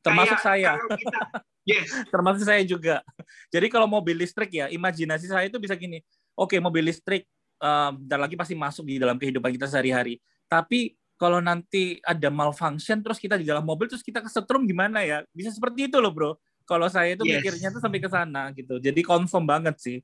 Termasuk 0.05 0.37
Kayak, 0.45 0.45
saya. 0.45 0.71
Kita, 0.77 1.21
yes. 1.73 1.89
Termasuk 2.13 2.45
saya 2.45 2.63
juga. 2.69 3.01
Jadi 3.49 3.73
kalau 3.73 3.89
mobil 3.89 4.21
listrik 4.21 4.53
ya, 4.53 4.69
imajinasi 4.69 5.25
saya 5.25 5.49
itu 5.49 5.57
bisa 5.57 5.73
gini. 5.73 6.05
Oke, 6.37 6.61
mobil 6.61 6.85
listrik 6.85 7.25
uh, 7.65 7.97
dan 8.05 8.21
lagi 8.21 8.37
pasti 8.37 8.53
masuk 8.53 8.85
di 8.85 9.01
dalam 9.01 9.17
kehidupan 9.17 9.57
kita 9.57 9.65
sehari-hari. 9.65 10.21
Tapi 10.45 10.93
kalau 11.15 11.39
nanti 11.39 12.03
ada 12.03 12.29
malfunction 12.29 12.99
terus 13.01 13.23
kita 13.23 13.39
di 13.39 13.47
dalam 13.47 13.63
mobil 13.63 13.87
terus 13.87 14.03
kita 14.03 14.19
kesetrum 14.21 14.67
gimana 14.67 15.07
ya? 15.07 15.23
Bisa 15.31 15.55
seperti 15.55 15.87
itu 15.87 16.03
loh, 16.03 16.11
Bro. 16.11 16.33
Kalau 16.65 16.89
saya 16.89 17.15
itu 17.15 17.23
yes. 17.29 17.39
mikirnya 17.39 17.69
tuh 17.71 17.81
sampai 17.81 18.01
ke 18.01 18.09
sana 18.09 18.51
gitu. 18.57 18.81
Jadi 18.81 19.01
confirm 19.05 19.45
banget 19.47 19.77
sih. 19.79 19.99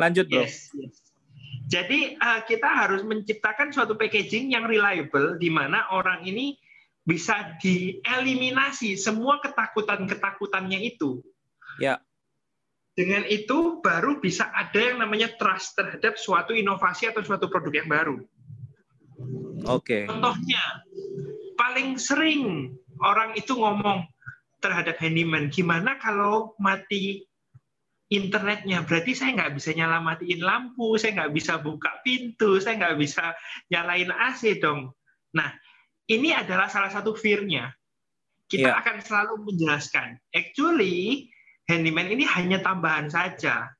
Lanjut, 0.00 0.26
Bro. 0.26 0.42
Yes, 0.42 0.72
yes. 0.74 0.96
Jadi 1.70 2.18
uh, 2.18 2.42
kita 2.44 2.68
harus 2.68 3.00
menciptakan 3.06 3.70
suatu 3.72 3.94
packaging 3.96 4.52
yang 4.52 4.66
reliable 4.66 5.40
di 5.40 5.48
mana 5.48 5.88
orang 5.94 6.26
ini 6.26 6.58
bisa 7.02 7.58
dieliminasi 7.58 8.94
semua 8.94 9.40
ketakutan-ketakutannya 9.42 10.84
itu. 10.84 11.22
Ya. 11.80 11.98
Dengan 12.92 13.24
itu 13.24 13.80
baru 13.80 14.20
bisa 14.20 14.52
ada 14.52 14.76
yang 14.76 15.00
namanya 15.00 15.32
trust 15.40 15.80
terhadap 15.80 16.20
suatu 16.20 16.52
inovasi 16.52 17.08
atau 17.08 17.24
suatu 17.24 17.48
produk 17.48 17.72
yang 17.72 17.88
baru. 17.88 18.16
Oke. 19.68 20.04
Okay. 20.04 20.10
Contohnya, 20.10 20.62
paling 21.54 21.96
sering 21.96 22.74
orang 23.02 23.34
itu 23.38 23.54
ngomong 23.54 24.06
terhadap 24.62 24.98
handyman, 25.02 25.50
gimana 25.50 25.98
kalau 25.98 26.54
mati 26.58 27.26
internetnya? 28.10 28.82
Berarti 28.86 29.14
saya 29.14 29.34
nggak 29.38 29.54
bisa 29.58 29.74
nyala 29.74 30.02
matiin 30.02 30.42
lampu, 30.42 30.98
saya 30.98 31.22
nggak 31.22 31.34
bisa 31.34 31.58
buka 31.58 32.02
pintu, 32.02 32.58
saya 32.58 32.78
nggak 32.78 32.98
bisa 32.98 33.34
nyalain 33.70 34.10
AC 34.10 34.58
dong. 34.62 34.94
Nah, 35.34 35.50
ini 36.10 36.34
adalah 36.34 36.68
salah 36.68 36.90
satu 36.92 37.16
fear-nya. 37.16 37.72
Kita 38.46 38.68
yeah. 38.68 38.78
akan 38.84 39.00
selalu 39.00 39.34
menjelaskan. 39.48 40.20
Actually, 40.36 41.32
handyman 41.70 42.12
ini 42.12 42.28
hanya 42.28 42.60
tambahan 42.60 43.08
saja. 43.08 43.72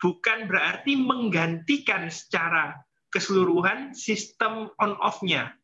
Bukan 0.00 0.48
berarti 0.48 0.96
menggantikan 0.96 2.08
secara 2.08 2.72
keseluruhan 3.10 3.92
sistem 3.92 4.70
on 4.78 4.94
off-nya. 5.02 5.54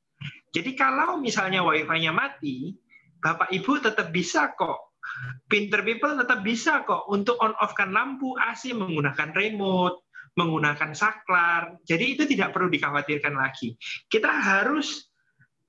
Jadi 0.51 0.75
kalau 0.75 1.21
misalnya 1.21 1.63
wifi-nya 1.63 2.11
mati, 2.11 2.75
Bapak 3.23 3.51
Ibu 3.51 3.83
tetap 3.83 4.11
bisa 4.11 4.53
kok. 4.55 4.99
Pinter 5.47 5.87
people 5.87 6.19
tetap 6.19 6.43
bisa 6.43 6.83
kok 6.83 7.07
untuk 7.07 7.39
on 7.39 7.55
off-kan 7.63 7.95
lampu 7.95 8.35
AC 8.35 8.75
menggunakan 8.75 9.31
remote, 9.33 10.07
menggunakan 10.35 10.93
saklar. 10.93 11.79
Jadi 11.87 12.19
itu 12.19 12.23
tidak 12.27 12.51
perlu 12.53 12.67
dikhawatirkan 12.69 13.35
lagi. 13.39 13.79
Kita 14.11 14.29
harus 14.29 15.07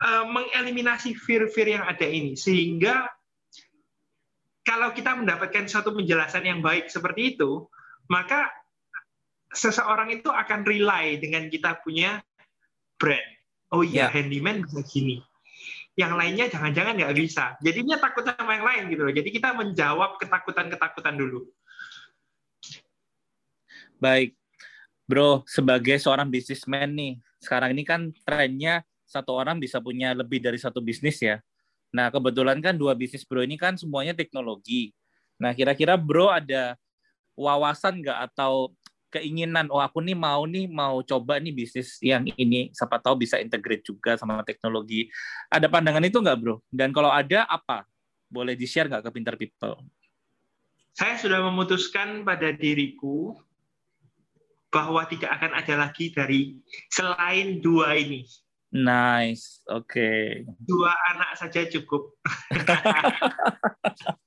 uh, 0.01 0.25
mengeliminasi 0.25 1.13
fear-fear 1.13 1.79
yang 1.79 1.85
ada 1.85 2.07
ini 2.07 2.33
sehingga 2.33 3.05
kalau 4.67 4.91
kita 4.91 5.15
mendapatkan 5.15 5.63
suatu 5.71 5.95
penjelasan 5.95 6.43
yang 6.43 6.59
baik 6.59 6.91
seperti 6.91 7.39
itu, 7.39 7.71
maka 8.11 8.51
seseorang 9.51 10.11
itu 10.11 10.27
akan 10.27 10.63
rely 10.67 11.19
dengan 11.21 11.47
kita 11.47 11.79
punya 11.81 12.19
brand. 12.99 13.29
Oh 13.71 13.83
iya, 13.83 14.07
yeah. 14.07 14.09
handyman 14.11 14.63
bisa 14.63 14.81
gini. 14.87 15.19
Yang 15.97 16.13
lainnya 16.13 16.45
jangan-jangan 16.47 16.93
nggak 16.93 17.15
bisa. 17.17 17.57
Jadinya 17.59 17.97
takut 17.97 18.23
sama 18.23 18.55
yang 18.55 18.65
lain 18.65 18.83
gitu 18.93 19.01
loh. 19.07 19.13
Jadi 19.13 19.29
kita 19.33 19.49
menjawab 19.57 20.21
ketakutan-ketakutan 20.21 21.15
dulu. 21.17 21.49
Baik. 23.97 24.37
Bro, 25.07 25.47
sebagai 25.47 25.97
seorang 25.97 26.27
bisnismen 26.27 26.91
nih, 26.93 27.13
sekarang 27.39 27.71
ini 27.73 27.83
kan 27.87 28.11
trennya 28.27 28.83
satu 29.07 29.31
orang 29.39 29.57
bisa 29.57 29.79
punya 29.79 30.11
lebih 30.11 30.43
dari 30.43 30.59
satu 30.59 30.83
bisnis 30.83 31.17
ya. 31.23 31.39
Nah, 31.95 32.11
kebetulan 32.11 32.59
kan 32.59 32.75
dua 32.75 32.91
bisnis 32.91 33.23
bro 33.23 33.39
ini 33.39 33.55
kan 33.55 33.79
semuanya 33.79 34.11
teknologi. 34.11 34.91
Nah, 35.39 35.55
kira-kira 35.55 35.95
bro 35.95 36.27
ada 36.27 36.75
wawasan 37.39 38.03
nggak 38.03 38.19
atau 38.31 38.75
keinginan 39.07 39.71
oh 39.71 39.79
aku 39.79 40.03
nih 40.03 40.17
mau 40.17 40.43
nih 40.43 40.67
mau 40.67 40.99
coba 41.01 41.39
nih 41.39 41.55
bisnis 41.55 41.95
yang 42.03 42.27
ini 42.35 42.71
siapa 42.75 42.99
tahu 42.99 43.23
bisa 43.23 43.39
integrate 43.39 43.83
juga 43.83 44.19
sama 44.19 44.43
teknologi 44.43 45.07
ada 45.47 45.71
pandangan 45.71 46.03
itu 46.03 46.19
nggak 46.19 46.37
bro 46.37 46.59
dan 46.67 46.91
kalau 46.91 47.11
ada 47.11 47.47
apa 47.47 47.87
boleh 48.27 48.53
di 48.59 48.67
share 48.67 48.91
nggak 48.91 49.07
ke 49.07 49.11
Pinter 49.15 49.35
People 49.39 49.79
saya 50.97 51.13
sudah 51.21 51.45
memutuskan 51.45 52.25
pada 52.25 52.49
diriku 52.49 53.37
bahwa 54.73 55.05
tidak 55.07 55.29
akan 55.39 55.51
ada 55.55 55.73
lagi 55.87 56.11
dari 56.11 56.59
selain 56.91 57.63
dua 57.63 57.95
ini. 57.95 58.25
Nice, 58.73 59.63
oke. 59.71 59.87
Okay. 59.87 60.43
Dua 60.67 60.91
anak 61.15 61.39
saja 61.39 61.63
cukup. 61.71 62.17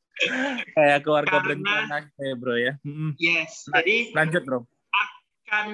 Kayak 0.77 1.01
keluarga 1.07 1.37
berencana 1.41 2.13
ya, 2.21 2.35
bro 2.37 2.57
ya. 2.57 2.75
Yes, 3.17 3.69
jadi 3.73 4.13
lanjut 4.13 4.43
bro. 4.45 4.59
Akan 4.93 5.69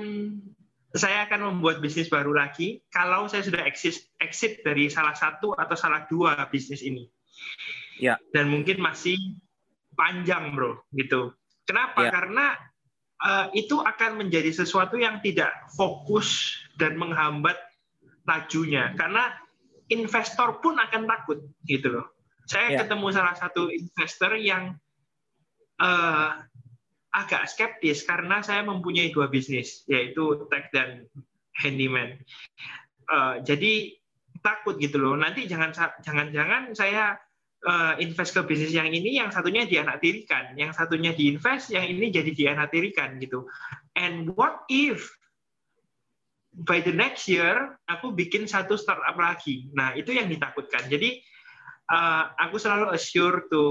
saya 0.97 1.29
akan 1.29 1.53
membuat 1.57 1.85
bisnis 1.85 2.09
baru 2.09 2.33
lagi 2.33 2.81
kalau 2.89 3.29
saya 3.29 3.45
sudah 3.45 3.67
exit 3.69 4.09
exit 4.17 4.65
dari 4.65 4.89
salah 4.89 5.13
satu 5.13 5.53
atau 5.53 5.77
salah 5.77 6.09
dua 6.09 6.49
bisnis 6.49 6.81
ini. 6.81 7.05
Ya. 8.01 8.17
Dan 8.33 8.53
mungkin 8.53 8.81
masih 8.81 9.17
panjang, 9.97 10.53
bro, 10.53 10.85
gitu. 10.93 11.33
Kenapa? 11.65 12.09
Ya. 12.09 12.11
Karena 12.13 12.47
uh, 13.25 13.47
itu 13.57 13.81
akan 13.81 14.21
menjadi 14.21 14.53
sesuatu 14.53 15.01
yang 15.01 15.25
tidak 15.25 15.53
fokus 15.73 16.61
dan 16.77 17.01
menghambat 17.01 17.57
lajunya. 18.29 18.93
Karena 18.95 19.33
investor 19.89 20.61
pun 20.61 20.77
akan 20.77 21.09
takut, 21.09 21.39
gitu 21.65 22.01
loh. 22.01 22.16
Saya 22.47 22.69
ya. 22.73 22.79
ketemu 22.87 23.07
salah 23.11 23.35
satu 23.35 23.69
investor 23.69 24.39
yang 24.39 24.79
uh, 25.83 26.31
agak 27.11 27.51
skeptis 27.51 28.07
karena 28.07 28.41
saya 28.41 28.63
mempunyai 28.63 29.11
dua 29.11 29.27
bisnis, 29.27 29.83
yaitu 29.91 30.47
tech 30.49 30.71
dan 30.71 31.11
handyman. 31.59 32.21
Uh, 33.11 33.43
jadi 33.43 33.99
takut 34.47 34.79
gitu 34.79 35.03
loh. 35.03 35.19
Nanti 35.19 35.51
jangan 35.51 35.75
jangan-jangan 36.05 36.77
saya 36.77 37.19
uh, 37.67 37.99
invest 37.99 38.37
ke 38.37 38.47
bisnis 38.47 38.71
yang 38.71 38.93
ini, 38.93 39.19
yang 39.19 39.35
satunya 39.35 39.67
dianaktirikan, 39.67 40.55
yang 40.55 40.71
satunya 40.71 41.17
diinvest, 41.17 41.75
yang 41.75 41.83
ini 41.89 42.15
jadi 42.15 42.31
dianaktirikan 42.31 43.19
gitu. 43.19 43.51
And 43.99 44.31
what 44.37 44.69
if 44.71 45.09
by 46.53 46.85
the 46.85 46.93
next 46.93 47.27
year 47.27 47.81
aku 47.91 48.13
bikin 48.13 48.47
satu 48.47 48.77
startup 48.79 49.17
lagi? 49.17 49.73
Nah 49.73 49.97
itu 49.97 50.13
yang 50.15 50.31
ditakutkan. 50.31 50.87
Jadi 50.87 51.19
uh, 51.91 52.25
aku 52.39 52.57
selalu 52.59 52.95
assure 52.95 53.47
to 53.51 53.63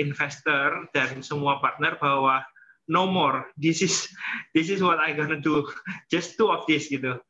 investor 0.00 0.88
dan 0.92 1.20
semua 1.20 1.60
partner 1.60 1.96
bahwa 2.00 2.44
no 2.88 3.08
more. 3.08 3.48
This 3.56 3.80
is 3.84 4.08
this 4.52 4.68
is 4.68 4.80
what 4.80 5.00
I 5.00 5.16
gonna 5.16 5.40
do. 5.40 5.64
Just 6.12 6.36
two 6.36 6.48
of 6.52 6.64
this 6.68 6.88
gitu. 6.88 7.20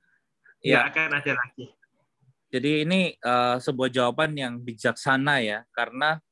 Ya 0.64 0.88
akan 0.88 1.20
ada 1.20 1.32
lagi. 1.36 1.70
Jadi 2.54 2.86
ini 2.86 3.18
uh, 3.18 3.58
sebuah 3.58 3.90
jawaban 3.90 4.38
yang 4.38 4.62
bijaksana 4.62 5.42
ya, 5.42 5.66
karena 5.74 6.22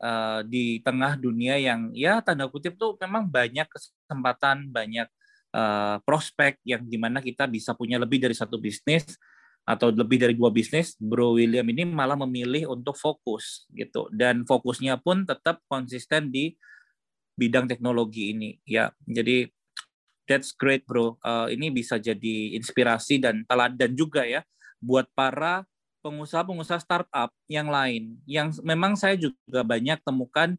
uh, 0.00 0.40
di 0.40 0.80
tengah 0.80 1.20
dunia 1.20 1.60
yang 1.60 1.92
ya 1.92 2.24
tanda 2.24 2.48
kutip 2.48 2.80
tuh 2.80 2.96
memang 2.96 3.28
banyak 3.28 3.68
kesempatan, 3.68 4.72
banyak 4.72 5.04
uh, 5.52 6.00
prospek 6.02 6.56
yang 6.64 6.80
di 6.80 6.96
mana 6.96 7.20
kita 7.20 7.44
bisa 7.44 7.76
punya 7.76 8.00
lebih 8.00 8.24
dari 8.24 8.32
satu 8.32 8.56
bisnis 8.56 9.20
atau 9.66 9.90
lebih 9.90 10.22
dari 10.22 10.34
dua 10.38 10.54
bisnis. 10.54 10.94
Bro 10.96 11.36
William 11.36 11.66
ini 11.66 11.82
malah 11.82 12.14
memilih 12.14 12.70
untuk 12.70 12.94
fokus 12.94 13.66
gitu, 13.74 14.06
dan 14.14 14.46
fokusnya 14.46 15.02
pun 15.02 15.26
tetap 15.26 15.60
konsisten 15.66 16.30
di 16.30 16.54
bidang 17.36 17.66
teknologi 17.68 18.32
ini 18.32 18.56
ya. 18.64 18.94
Jadi 19.04 19.50
that's 20.24 20.54
great 20.54 20.86
bro. 20.86 21.18
Uh, 21.20 21.50
ini 21.50 21.68
bisa 21.74 21.98
jadi 21.98 22.56
inspirasi 22.56 23.18
dan 23.18 23.42
teladan 23.44 23.92
juga 23.92 24.24
ya 24.24 24.46
buat 24.78 25.10
para 25.12 25.66
pengusaha-pengusaha 26.06 26.78
startup 26.78 27.34
yang 27.50 27.66
lain 27.66 28.22
yang 28.30 28.54
memang 28.62 28.94
saya 28.94 29.18
juga 29.18 29.66
banyak 29.66 29.98
temukan 30.06 30.54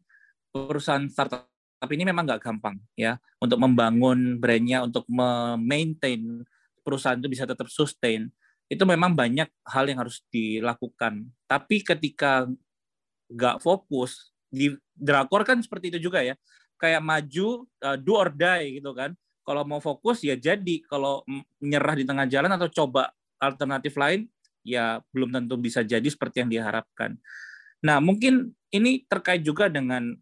perusahaan 0.52 1.08
startup 1.08 1.48
ini 1.88 2.04
memang 2.04 2.28
nggak 2.28 2.44
gampang 2.44 2.76
ya 2.92 3.16
untuk 3.40 3.56
membangun 3.56 4.36
brandnya 4.36 4.84
untuk 4.84 5.08
memaintain 5.08 6.44
perusahaan 6.84 7.16
itu 7.16 7.32
bisa 7.32 7.48
tetap 7.48 7.64
sustain 7.72 8.28
itu 8.68 8.84
memang 8.84 9.16
banyak 9.16 9.48
hal 9.64 9.84
yang 9.88 10.04
harus 10.04 10.20
dilakukan 10.28 11.24
tapi 11.48 11.80
ketika 11.80 12.44
nggak 13.28 13.60
fokus 13.60 14.32
di 14.48 14.72
drakor 14.96 15.44
kan 15.44 15.60
seperti 15.60 15.92
itu 15.96 16.08
juga 16.08 16.24
ya 16.24 16.36
kayak 16.80 17.04
maju 17.04 17.68
uh, 17.84 17.96
do 17.96 18.12
or 18.16 18.32
die 18.32 18.80
gitu 18.80 18.92
kan 18.92 19.12
kalau 19.44 19.64
mau 19.64 19.80
fokus 19.80 20.20
ya 20.20 20.36
jadi 20.36 20.84
kalau 20.84 21.24
menyerah 21.60 21.96
di 21.96 22.04
tengah 22.04 22.28
jalan 22.28 22.52
atau 22.52 22.68
coba 22.68 23.12
alternatif 23.40 23.96
lain 23.96 24.28
ya 24.66 25.00
belum 25.14 25.32
tentu 25.32 25.56
bisa 25.56 25.80
jadi 25.80 26.04
seperti 26.04 26.44
yang 26.44 26.50
diharapkan. 26.52 27.16
Nah, 27.80 28.02
mungkin 28.02 28.52
ini 28.74 29.08
terkait 29.08 29.40
juga 29.40 29.72
dengan 29.72 30.12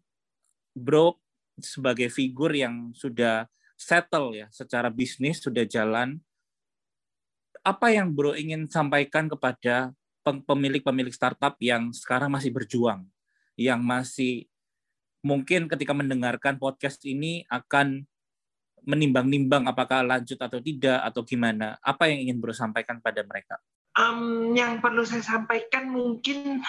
Bro 0.77 1.19
sebagai 1.57 2.07
figur 2.13 2.53
yang 2.53 2.93
sudah 2.93 3.49
settle 3.75 4.31
ya 4.37 4.47
secara 4.53 4.87
bisnis 4.87 5.41
sudah 5.41 5.65
jalan. 5.67 6.21
Apa 7.67 7.91
yang 7.91 8.15
Bro 8.15 8.39
ingin 8.39 8.63
sampaikan 8.71 9.27
kepada 9.27 9.91
pemilik-pemilik 10.23 11.11
startup 11.11 11.59
yang 11.59 11.91
sekarang 11.91 12.31
masih 12.31 12.55
berjuang, 12.55 13.03
yang 13.59 13.83
masih 13.83 14.47
mungkin 15.19 15.67
ketika 15.67 15.91
mendengarkan 15.91 16.55
podcast 16.55 17.03
ini 17.03 17.43
akan 17.51 18.07
menimbang-nimbang 18.87 19.67
apakah 19.67 19.99
lanjut 19.99 20.39
atau 20.39 20.63
tidak 20.63 21.03
atau 21.11 21.27
gimana? 21.27 21.75
Apa 21.83 22.07
yang 22.07 22.31
ingin 22.31 22.39
Bro 22.39 22.55
sampaikan 22.55 23.03
pada 23.03 23.19
mereka? 23.27 23.59
Um, 23.99 24.55
yang 24.55 24.79
perlu 24.79 25.03
saya 25.03 25.27
sampaikan 25.27 25.91
mungkin 25.91 26.63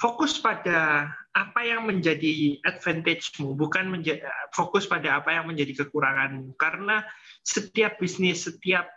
fokus 0.00 0.40
pada 0.40 1.12
apa 1.36 1.60
yang 1.60 1.84
menjadi 1.84 2.56
advantage-mu, 2.64 3.52
bukan 3.52 3.92
menjadi, 3.92 4.24
fokus 4.56 4.88
pada 4.88 5.20
apa 5.20 5.36
yang 5.36 5.44
menjadi 5.44 5.84
kekuranganmu. 5.84 6.56
Karena 6.56 7.04
setiap 7.44 8.00
bisnis, 8.00 8.48
setiap 8.48 8.88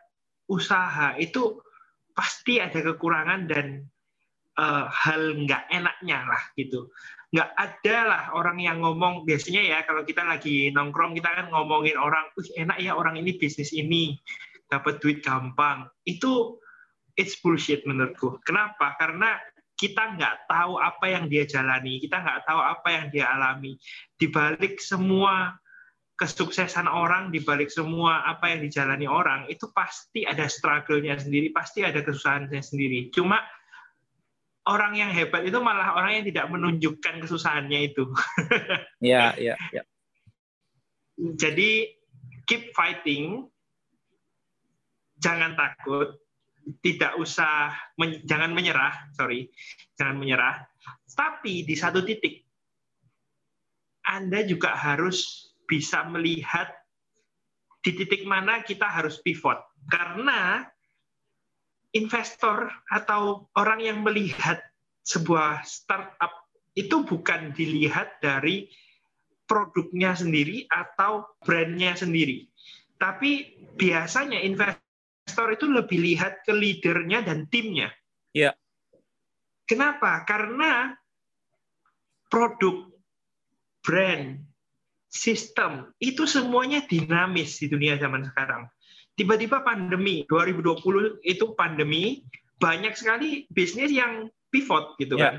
usaha 0.50 1.16
itu 1.22 1.62
pasti 2.12 2.60
ada 2.60 2.82
kekurangan 2.82 3.48
dan 3.48 3.86
uh, 4.58 4.90
hal 4.90 5.38
nggak 5.40 5.70
enaknya 5.72 6.26
lah 6.26 6.44
gitu 6.58 6.90
nggak 7.30 7.50
ada 7.54 7.98
lah 8.10 8.24
orang 8.34 8.58
yang 8.58 8.82
ngomong 8.82 9.22
biasanya 9.22 9.62
ya 9.62 9.78
kalau 9.86 10.02
kita 10.02 10.26
lagi 10.26 10.74
nongkrong 10.74 11.14
kita 11.14 11.30
kan 11.30 11.54
ngomongin 11.54 11.94
orang, 11.94 12.26
uh 12.34 12.48
enak 12.58 12.82
ya 12.82 12.98
orang 12.98 13.22
ini 13.22 13.38
bisnis 13.38 13.70
ini 13.70 14.18
dapat 14.66 14.98
duit 14.98 15.22
gampang. 15.22 15.86
Itu 16.06 16.58
it's 17.14 17.38
bullshit 17.38 17.86
menurutku. 17.86 18.42
Kenapa? 18.42 18.98
Karena 18.98 19.38
kita 19.78 20.18
nggak 20.18 20.50
tahu 20.50 20.82
apa 20.82 21.06
yang 21.06 21.30
dia 21.30 21.46
jalani, 21.46 22.02
kita 22.02 22.18
nggak 22.18 22.50
tahu 22.50 22.60
apa 22.62 22.88
yang 22.90 23.06
dia 23.14 23.26
alami. 23.30 23.78
Di 24.18 24.26
balik 24.30 24.82
semua 24.82 25.54
kesuksesan 26.20 26.92
orang, 26.92 27.32
di 27.32 27.40
balik 27.40 27.72
semua 27.72 28.28
apa 28.28 28.52
yang 28.52 28.60
dijalani 28.60 29.08
orang, 29.08 29.48
itu 29.48 29.72
pasti 29.72 30.28
ada 30.28 30.52
struggle-nya 30.52 31.16
sendiri, 31.16 31.56
pasti 31.56 31.88
ada 31.88 32.04
kesusahannya 32.04 32.60
sendiri. 32.60 33.08
Cuma 33.16 33.40
orang 34.68 35.00
yang 35.00 35.16
hebat 35.16 35.48
itu 35.48 35.56
malah 35.64 35.96
orang 35.96 36.20
yang 36.20 36.26
tidak 36.28 36.52
menunjukkan 36.52 37.24
kesusahannya 37.24 37.80
itu. 37.88 38.04
Iya, 39.00 39.32
iya, 39.48 39.56
iya. 39.72 39.84
Jadi 41.20 41.88
keep 42.44 42.76
fighting, 42.76 43.48
jangan 45.24 45.56
takut, 45.56 46.20
tidak 46.84 47.16
usah 47.16 47.72
men, 47.96 48.20
jangan 48.28 48.52
menyerah, 48.52 49.08
sorry, 49.16 49.48
jangan 49.96 50.20
menyerah. 50.20 50.68
Tapi 51.16 51.64
di 51.64 51.76
satu 51.80 52.04
titik 52.04 52.44
Anda 54.04 54.44
juga 54.44 54.76
harus 54.76 55.49
bisa 55.70 56.02
melihat 56.10 56.74
di 57.86 57.94
titik 57.94 58.26
mana 58.26 58.66
kita 58.66 58.90
harus 58.90 59.22
pivot 59.22 59.62
karena 59.88 60.66
investor 61.94 62.70
atau 62.90 63.50
orang 63.54 63.80
yang 63.86 64.02
melihat 64.02 64.60
sebuah 65.06 65.62
startup 65.64 66.50
itu 66.74 67.06
bukan 67.06 67.54
dilihat 67.54 68.22
dari 68.22 68.70
produknya 69.50 70.14
sendiri 70.14 70.70
atau 70.70 71.26
brandnya 71.42 71.98
sendiri. 71.98 72.46
Tapi 73.02 73.66
biasanya 73.74 74.38
investor 74.38 75.50
itu 75.50 75.66
lebih 75.66 75.98
lihat 75.98 76.46
ke 76.46 76.54
leadernya 76.54 77.26
dan 77.26 77.50
timnya. 77.50 77.90
Ya. 78.38 78.54
Kenapa? 79.66 80.22
Karena 80.30 80.94
produk, 82.30 82.86
brand, 83.82 84.49
sistem. 85.10 85.90
Itu 85.98 86.30
semuanya 86.30 86.86
dinamis 86.86 87.58
di 87.60 87.68
dunia 87.68 87.98
zaman 87.98 88.30
sekarang. 88.30 88.70
Tiba-tiba 89.18 89.66
pandemi 89.66 90.24
2020 90.30 91.20
itu 91.28 91.46
pandemi 91.58 92.24
banyak 92.62 92.96
sekali 92.96 93.50
bisnis 93.52 93.92
yang 93.92 94.32
pivot 94.54 94.96
gitu 95.02 95.20
yeah. 95.20 95.26
kan. 95.26 95.36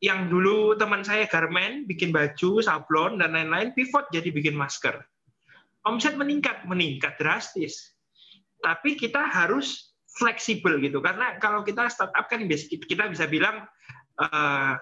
Yang 0.00 0.20
dulu 0.32 0.56
teman 0.80 1.02
saya 1.04 1.28
garmen 1.28 1.84
bikin 1.84 2.14
baju 2.14 2.64
sablon 2.64 3.20
dan 3.20 3.36
lain-lain 3.36 3.76
pivot 3.76 4.08
jadi 4.08 4.30
bikin 4.32 4.56
masker. 4.56 5.04
Omset 5.84 6.16
meningkat 6.16 6.64
meningkat 6.64 7.20
drastis. 7.20 7.92
Tapi 8.64 8.96
kita 8.96 9.28
harus 9.28 9.92
fleksibel 10.16 10.80
gitu. 10.80 11.04
Karena 11.04 11.36
kalau 11.36 11.60
kita 11.60 11.92
startup 11.92 12.24
kan 12.30 12.48
kita 12.48 13.04
bisa 13.12 13.28
bilang 13.28 13.68
uh, 14.16 14.80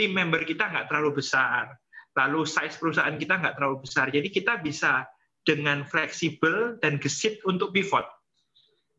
tim 0.00 0.16
member 0.16 0.48
kita 0.48 0.72
nggak 0.72 0.88
terlalu 0.88 1.20
besar, 1.20 1.76
lalu 2.16 2.48
size 2.48 2.80
perusahaan 2.80 3.12
kita 3.20 3.36
nggak 3.36 3.60
terlalu 3.60 3.84
besar. 3.84 4.08
Jadi 4.08 4.32
kita 4.32 4.56
bisa 4.64 5.04
dengan 5.44 5.84
fleksibel 5.84 6.80
dan 6.80 6.96
gesit 6.96 7.44
untuk 7.44 7.76
pivot. 7.76 8.08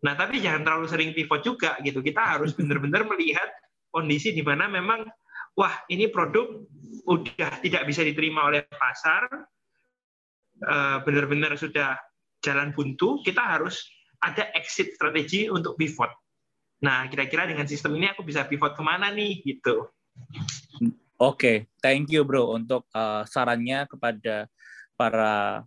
Nah, 0.05 0.13
tapi 0.13 0.37
jangan 0.41 0.61
terlalu 0.61 0.85
sering 0.85 1.09
pivot 1.17 1.41
juga 1.41 1.81
gitu. 1.81 2.05
Kita 2.05 2.37
harus 2.37 2.53
benar-benar 2.53 3.09
melihat 3.09 3.49
kondisi 3.89 4.29
di 4.29 4.45
mana 4.45 4.69
memang 4.69 5.09
wah 5.57 5.73
ini 5.89 6.05
produk 6.13 6.61
udah 7.09 7.61
tidak 7.65 7.83
bisa 7.89 8.05
diterima 8.05 8.45
oleh 8.53 8.61
pasar, 8.69 9.25
eh, 10.61 10.97
benar-benar 11.01 11.57
sudah 11.57 11.97
jalan 12.45 12.73
buntu, 12.77 13.21
kita 13.25 13.41
harus 13.41 13.89
ada 14.21 14.53
exit 14.53 14.93
strategi 14.97 15.49
untuk 15.49 15.77
pivot. 15.77 16.09
Nah, 16.81 17.05
kira-kira 17.09 17.45
dengan 17.45 17.69
sistem 17.69 17.97
ini 17.97 18.09
aku 18.09 18.25
bisa 18.25 18.45
pivot 18.45 18.73
ke 18.73 18.81
mana 18.81 19.13
nih 19.13 19.41
gitu. 19.45 19.89
Oke, 20.81 20.89
okay. 21.21 21.57
thank 21.85 22.09
you 22.09 22.25
bro 22.25 22.57
untuk 22.57 22.89
uh, 22.97 23.21
sarannya 23.29 23.85
kepada 23.85 24.49
para 24.97 25.61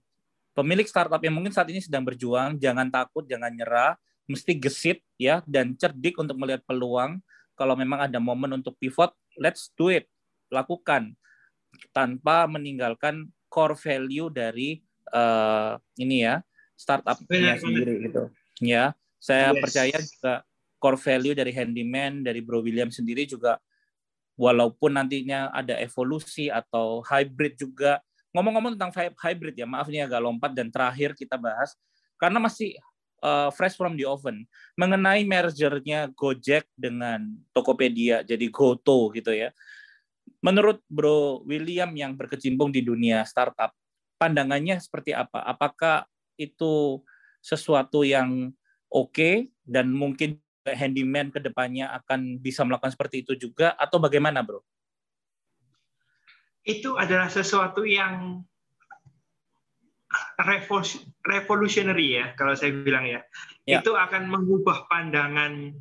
pemilik 0.54 0.86
startup 0.86 1.22
yang 1.22 1.34
mungkin 1.34 1.54
saat 1.54 1.70
ini 1.70 1.78
sedang 1.78 2.02
berjuang. 2.02 2.58
Jangan 2.58 2.90
takut, 2.90 3.22
jangan 3.26 3.54
nyerah, 3.54 3.94
mesti 4.26 4.58
gesit 4.58 4.98
ya 5.14 5.46
dan 5.46 5.78
cerdik 5.78 6.18
untuk 6.18 6.34
melihat 6.38 6.62
peluang. 6.66 7.22
Kalau 7.54 7.78
memang 7.78 8.02
ada 8.02 8.18
momen 8.18 8.50
untuk 8.58 8.74
pivot, 8.82 9.14
let's 9.38 9.70
do 9.78 9.94
it, 9.94 10.10
lakukan 10.50 11.14
tanpa 11.94 12.50
meninggalkan 12.50 13.30
core 13.46 13.78
value 13.78 14.30
dari 14.30 14.82
uh, 15.14 15.78
ini 15.98 16.26
ya 16.26 16.42
startupnya 16.74 17.58
sendiri 17.62 18.10
gitu. 18.10 18.26
Ya, 18.58 18.94
saya 19.22 19.54
yes. 19.54 19.62
percaya 19.62 19.96
juga 20.02 20.34
core 20.82 20.98
value 20.98 21.34
dari 21.38 21.54
handyman 21.54 22.26
dari 22.26 22.42
Bro 22.42 22.66
William 22.66 22.90
sendiri 22.90 23.26
juga 23.26 23.62
walaupun 24.34 24.98
nantinya 24.98 25.50
ada 25.54 25.78
evolusi 25.78 26.50
atau 26.50 27.02
hybrid 27.06 27.58
juga. 27.58 28.02
Ngomong-ngomong 28.34 28.74
tentang 28.74 28.90
hybrid 29.14 29.54
ya, 29.54 29.66
maaf 29.66 29.86
ini 29.86 30.02
agak 30.02 30.18
lompat 30.18 30.50
dan 30.52 30.70
terakhir 30.70 31.14
kita 31.14 31.38
bahas 31.38 31.78
karena 32.18 32.42
masih 32.42 32.74
uh, 33.22 33.50
fresh 33.54 33.74
from 33.78 33.94
the 33.94 34.04
oven 34.06 34.44
mengenai 34.76 35.22
mergernya 35.24 36.10
Gojek 36.12 36.68
dengan 36.76 37.24
Tokopedia 37.56 38.20
jadi 38.26 38.46
Goto 38.52 39.08
gitu 39.14 39.32
ya. 39.32 39.54
Menurut 40.44 40.84
Bro 40.92 41.48
William 41.48 41.88
yang 41.96 42.12
berkecimpung 42.20 42.68
di 42.68 42.84
dunia 42.84 43.24
startup, 43.24 43.72
pandangannya 44.20 44.76
seperti 44.76 45.16
apa? 45.16 45.40
Apakah 45.40 46.04
itu 46.36 47.00
sesuatu 47.40 48.04
yang 48.04 48.52
oke 48.92 49.12
okay, 49.12 49.34
dan 49.64 49.88
mungkin 49.88 50.43
handyman 50.72 51.28
ke 51.28 51.40
depannya 51.44 51.92
akan 51.92 52.40
bisa 52.40 52.64
melakukan 52.64 52.96
seperti 52.96 53.20
itu 53.20 53.36
juga 53.36 53.76
atau 53.76 54.00
bagaimana, 54.00 54.40
Bro? 54.40 54.64
Itu 56.64 56.96
adalah 56.96 57.28
sesuatu 57.28 57.84
yang 57.84 58.40
revolutionary 61.26 62.16
ya 62.16 62.26
kalau 62.38 62.56
saya 62.56 62.72
bilang 62.72 63.04
ya. 63.04 63.20
ya. 63.68 63.84
Itu 63.84 63.92
akan 63.92 64.30
mengubah 64.32 64.88
pandangan 64.88 65.76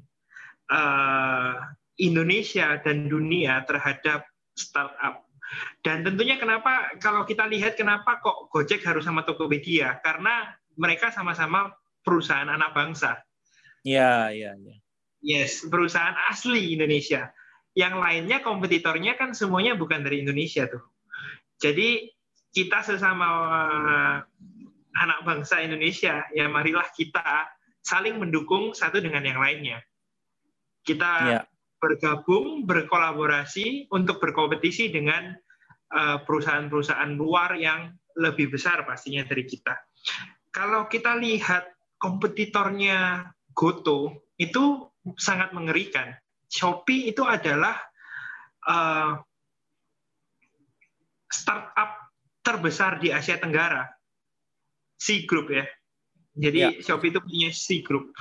uh, 0.68 1.56
Indonesia 2.02 2.82
dan 2.84 3.08
dunia 3.08 3.64
terhadap 3.64 4.28
startup. 4.58 5.24
Dan 5.86 6.02
tentunya 6.02 6.42
kenapa 6.42 6.98
kalau 6.98 7.24
kita 7.30 7.46
lihat 7.46 7.78
kenapa 7.78 8.18
kok 8.20 8.50
Gojek 8.50 8.82
harus 8.84 9.06
sama 9.06 9.22
Tokopedia? 9.22 10.02
Karena 10.02 10.50
mereka 10.74 11.14
sama-sama 11.14 11.70
perusahaan 12.02 12.50
anak 12.50 12.74
bangsa 12.74 13.22
Iya, 13.84 14.32
iya, 14.32 14.52
iya. 14.56 14.76
Yes, 15.24 15.64
perusahaan 15.68 16.16
asli 16.32 16.76
Indonesia. 16.76 17.32
Yang 17.76 17.96
lainnya 18.00 18.38
kompetitornya 18.44 19.16
kan 19.16 19.32
semuanya 19.32 19.76
bukan 19.76 20.04
dari 20.04 20.24
Indonesia 20.24 20.68
tuh. 20.68 20.84
Jadi 21.60 22.12
kita 22.52 22.84
sesama 22.84 23.28
uh, 23.28 24.16
anak 25.00 25.20
bangsa 25.26 25.64
Indonesia, 25.64 26.28
ya 26.36 26.46
marilah 26.52 26.86
kita 26.92 27.50
saling 27.84 28.20
mendukung 28.20 28.76
satu 28.76 29.00
dengan 29.00 29.24
yang 29.26 29.40
lainnya. 29.40 29.80
Kita 30.84 31.12
ya. 31.24 31.42
bergabung, 31.80 32.68
berkolaborasi 32.68 33.92
untuk 33.92 34.20
berkompetisi 34.20 34.92
dengan 34.92 35.34
uh, 35.92 36.20
perusahaan-perusahaan 36.24 37.16
luar 37.16 37.56
yang 37.58 37.96
lebih 38.20 38.54
besar 38.54 38.86
pastinya 38.86 39.26
dari 39.26 39.48
kita. 39.48 39.74
Kalau 40.54 40.86
kita 40.86 41.18
lihat 41.18 41.66
kompetitornya 41.98 43.26
Goto 43.54 44.30
itu 44.38 44.90
sangat 45.18 45.54
mengerikan. 45.54 46.14
Shopee 46.50 47.10
itu 47.10 47.26
adalah 47.26 47.78
uh, 48.70 49.18
startup 51.30 52.14
terbesar 52.46 53.02
di 53.02 53.10
Asia 53.10 53.40
Tenggara. 53.42 53.90
C 54.98 55.26
Group 55.26 55.50
ya. 55.50 55.66
Jadi 56.34 56.60
ya. 56.60 56.70
Shopee 56.82 57.10
itu 57.10 57.20
punya 57.22 57.50
C 57.54 57.82
Group. 57.82 58.14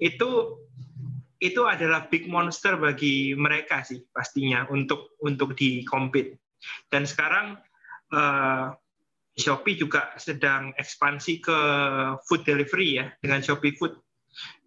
Itu 0.00 0.60
itu 1.36 1.68
adalah 1.68 2.08
big 2.08 2.24
monster 2.32 2.80
bagi 2.80 3.36
mereka 3.36 3.84
sih 3.84 4.00
pastinya 4.08 4.64
untuk 4.72 5.20
untuk 5.20 5.52
di 5.52 5.84
compete. 5.84 6.40
Dan 6.88 7.04
sekarang 7.04 7.60
uh, 8.16 8.72
Shopee 9.36 9.76
juga 9.76 10.16
sedang 10.16 10.72
ekspansi 10.80 11.44
ke 11.44 11.58
food 12.24 12.48
delivery 12.48 13.04
ya 13.04 13.12
dengan 13.20 13.44
Shopee 13.44 13.76
Food 13.76 14.05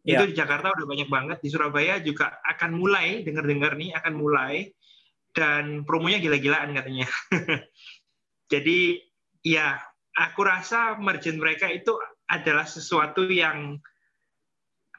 Ya. 0.08 0.22
Itu 0.22 0.32
di 0.32 0.36
Jakarta 0.36 0.72
udah 0.74 0.88
banyak 0.88 1.10
banget, 1.12 1.38
di 1.44 1.50
Surabaya 1.52 2.00
juga 2.00 2.40
akan 2.44 2.72
mulai, 2.80 3.22
dengar-dengar 3.28 3.76
nih 3.76 3.92
akan 4.00 4.14
mulai 4.16 4.72
dan 5.36 5.84
promonya 5.84 6.18
gila-gilaan 6.24 6.74
katanya. 6.74 7.08
Jadi 8.52 8.98
ya, 9.46 9.78
aku 10.18 10.42
rasa 10.42 10.98
merchant 10.98 11.38
mereka 11.38 11.70
itu 11.70 11.94
adalah 12.30 12.66
sesuatu 12.66 13.28
yang 13.30 13.78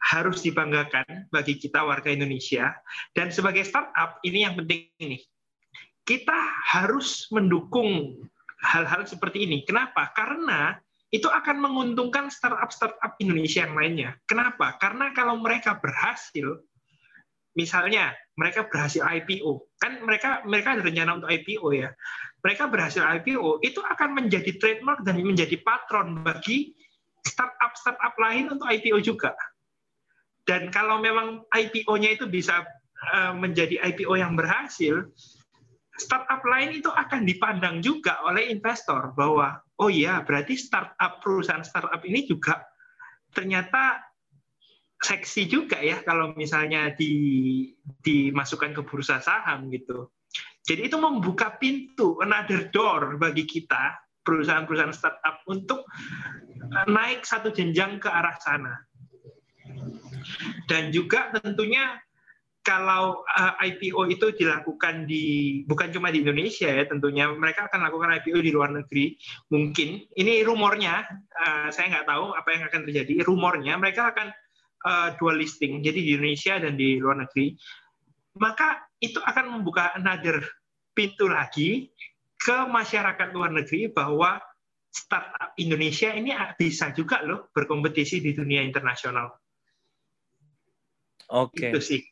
harus 0.01 0.41
dibanggakan 0.41 1.29
bagi 1.29 1.61
kita 1.61 1.85
warga 1.85 2.09
Indonesia. 2.09 2.73
Dan 3.13 3.29
sebagai 3.29 3.63
startup, 3.69 4.19
ini 4.25 4.49
yang 4.49 4.57
penting 4.57 4.89
ini. 4.99 5.21
Kita 6.09 6.35
harus 6.73 7.29
mendukung 7.31 8.19
hal-hal 8.65 9.05
seperti 9.05 9.45
ini. 9.45 9.63
Kenapa? 9.63 10.09
Karena 10.17 10.75
itu 11.11 11.27
akan 11.27 11.59
menguntungkan 11.59 12.31
startup-startup 12.31 13.19
Indonesia 13.19 13.67
yang 13.67 13.75
lainnya. 13.75 14.11
Kenapa? 14.31 14.79
Karena 14.79 15.11
kalau 15.11 15.43
mereka 15.43 15.75
berhasil, 15.83 16.63
misalnya 17.59 18.15
mereka 18.39 18.71
berhasil 18.71 19.03
IPO, 19.03 19.67
kan 19.83 19.99
mereka 20.07 20.47
mereka 20.47 20.79
ada 20.79 20.87
rencana 20.87 21.19
untuk 21.19 21.31
IPO 21.35 21.67
ya. 21.75 21.91
Mereka 22.41 22.71
berhasil 22.71 23.03
IPO, 23.03 23.61
itu 23.67 23.83
akan 23.83 24.17
menjadi 24.17 24.55
trademark 24.57 25.03
dan 25.03 25.19
menjadi 25.21 25.59
patron 25.61 26.23
bagi 26.23 26.73
startup-startup 27.27 28.15
lain 28.17 28.49
untuk 28.55 28.71
IPO 28.71 29.03
juga. 29.03 29.35
Dan 30.47 30.73
kalau 30.73 31.03
memang 31.03 31.45
IPO-nya 31.53 32.17
itu 32.17 32.31
bisa 32.31 32.65
eh, 33.13 33.33
menjadi 33.35 33.83
IPO 33.93 34.15
yang 34.15 34.39
berhasil, 34.39 35.11
startup 36.01 36.41
lain 36.43 36.81
itu 36.81 36.89
akan 36.89 37.29
dipandang 37.29 37.85
juga 37.85 38.25
oleh 38.25 38.49
investor 38.49 39.13
bahwa 39.13 39.61
oh 39.77 39.93
iya 39.93 40.25
berarti 40.25 40.57
startup 40.57 41.21
perusahaan 41.21 41.61
startup 41.61 42.01
ini 42.09 42.25
juga 42.25 42.65
ternyata 43.31 44.01
seksi 45.01 45.49
juga 45.49 45.81
ya 45.81 46.05
kalau 46.05 46.37
misalnya 46.37 46.93
di 46.93 47.13
dimasukkan 48.05 48.77
ke 48.77 48.83
bursa 48.85 49.21
saham 49.25 49.73
gitu. 49.73 50.13
Jadi 50.61 50.93
itu 50.93 50.97
membuka 51.01 51.57
pintu 51.57 52.21
another 52.21 52.69
door 52.69 53.17
bagi 53.17 53.49
kita 53.49 53.97
perusahaan-perusahaan 54.21 54.93
startup 54.93 55.41
untuk 55.49 55.89
naik 56.85 57.25
satu 57.25 57.49
jenjang 57.49 57.97
ke 57.97 58.13
arah 58.13 58.37
sana. 58.45 58.77
Dan 60.69 60.93
juga 60.93 61.33
tentunya 61.33 61.97
kalau 62.61 63.25
uh, 63.25 63.57
eh, 63.65 63.73
IPO 63.73 64.13
itu 64.13 64.27
dilakukan 64.37 65.09
di 65.09 65.61
bukan 65.65 65.89
cuma 65.97 66.13
di 66.13 66.21
Indonesia 66.21 66.69
ya 66.69 66.85
tentunya 66.85 67.33
mereka 67.33 67.73
akan 67.73 67.89
lakukan 67.89 68.13
IPO 68.21 68.39
di 68.45 68.53
luar 68.53 68.71
negeri 68.77 69.17
mungkin 69.49 70.05
ini 70.13 70.45
rumornya 70.45 71.09
uh, 71.41 71.69
saya 71.73 71.89
nggak 71.89 72.09
tahu 72.09 72.37
apa 72.37 72.49
yang 72.53 72.63
akan 72.69 72.81
terjadi 72.85 73.25
rumornya 73.25 73.81
mereka 73.81 74.13
akan 74.13 74.29
uh, 74.85 75.09
dual 75.17 75.41
listing 75.41 75.81
jadi 75.81 75.97
di 75.97 76.11
Indonesia 76.21 76.61
dan 76.61 76.77
di 76.77 77.01
luar 77.01 77.25
negeri 77.25 77.57
maka 78.37 78.85
itu 79.01 79.19
akan 79.19 79.59
membuka 79.59 79.97
another 79.97 80.45
pintu 80.93 81.33
lagi 81.33 81.89
ke 82.37 82.57
masyarakat 82.69 83.29
luar 83.33 83.53
negeri 83.53 83.89
bahwa 83.89 84.41
startup 84.91 85.55
Indonesia 85.57 86.11
ini 86.13 86.35
bisa 86.59 86.91
juga 86.93 87.23
loh 87.23 87.49
berkompetisi 87.55 88.19
di 88.19 88.35
dunia 88.35 88.65
internasional. 88.65 89.31
Oke. 91.31 91.55
Okay. 91.55 91.71
Itu 91.71 91.81
sih. 91.81 92.03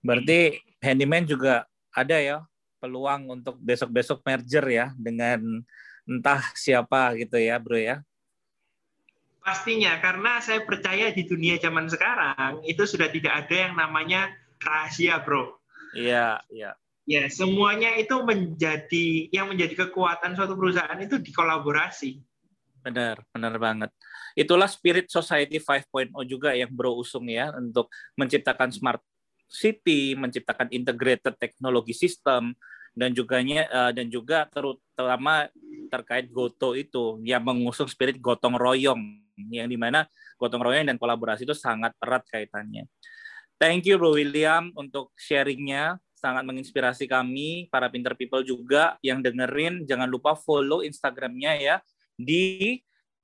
Berarti 0.00 0.56
handyman 0.80 1.28
juga 1.28 1.68
ada 1.92 2.16
ya 2.16 2.38
peluang 2.80 3.28
untuk 3.28 3.60
besok-besok 3.60 4.24
merger 4.24 4.64
ya 4.64 4.86
dengan 4.96 5.60
entah 6.08 6.42
siapa 6.56 7.14
gitu 7.20 7.36
ya, 7.36 7.60
Bro 7.60 7.76
ya. 7.76 8.00
Pastinya 9.40 9.96
karena 10.00 10.40
saya 10.40 10.64
percaya 10.64 11.12
di 11.12 11.24
dunia 11.24 11.56
zaman 11.60 11.88
sekarang 11.88 12.60
itu 12.64 12.84
sudah 12.84 13.08
tidak 13.08 13.46
ada 13.46 13.56
yang 13.68 13.74
namanya 13.76 14.32
rahasia, 14.60 15.20
Bro. 15.20 15.60
Iya, 15.96 16.40
iya. 16.52 16.76
Ya, 17.08 17.26
semuanya 17.26 17.96
itu 17.98 18.14
menjadi 18.22 19.32
yang 19.34 19.50
menjadi 19.50 19.88
kekuatan 19.88 20.36
suatu 20.36 20.54
perusahaan 20.54 21.00
itu 21.00 21.18
dikolaborasi. 21.18 22.22
Benar, 22.80 23.20
benar 23.34 23.54
banget. 23.58 23.90
Itulah 24.38 24.70
spirit 24.70 25.10
society 25.10 25.58
5.0 25.58 26.14
juga 26.22 26.54
yang 26.54 26.70
Bro 26.70 27.02
usung 27.02 27.26
ya 27.26 27.50
untuk 27.56 27.90
menciptakan 28.14 28.70
smart 28.70 29.02
city, 29.50 30.14
menciptakan 30.14 30.70
integrated 30.70 31.34
teknologi 31.34 31.90
sistem 31.90 32.54
dan 32.94 33.10
juga 33.10 33.42
uh, 33.42 33.90
dan 33.90 34.06
juga 34.06 34.46
terutama 34.46 35.50
terkait 35.90 36.30
Goto 36.30 36.78
itu 36.78 37.18
yang 37.26 37.42
mengusung 37.42 37.90
spirit 37.90 38.22
gotong 38.22 38.54
royong 38.54 38.98
yang 39.50 39.66
di 39.66 39.74
mana 39.74 40.06
gotong 40.38 40.62
royong 40.62 40.86
dan 40.86 40.96
kolaborasi 40.96 41.42
itu 41.42 41.56
sangat 41.56 41.90
erat 41.98 42.22
kaitannya. 42.30 42.86
Thank 43.60 43.90
you 43.90 43.98
Bro 43.98 44.16
William 44.16 44.70
untuk 44.78 45.12
sharingnya. 45.18 45.98
Sangat 46.20 46.44
menginspirasi 46.44 47.08
kami 47.08 47.72
para 47.72 47.88
pinter 47.88 48.12
people 48.12 48.44
juga 48.44 49.00
yang 49.00 49.24
dengerin. 49.24 49.88
Jangan 49.88 50.04
lupa 50.04 50.36
follow 50.36 50.84
Instagramnya 50.84 51.56
ya. 51.56 51.76
Di 52.12 52.76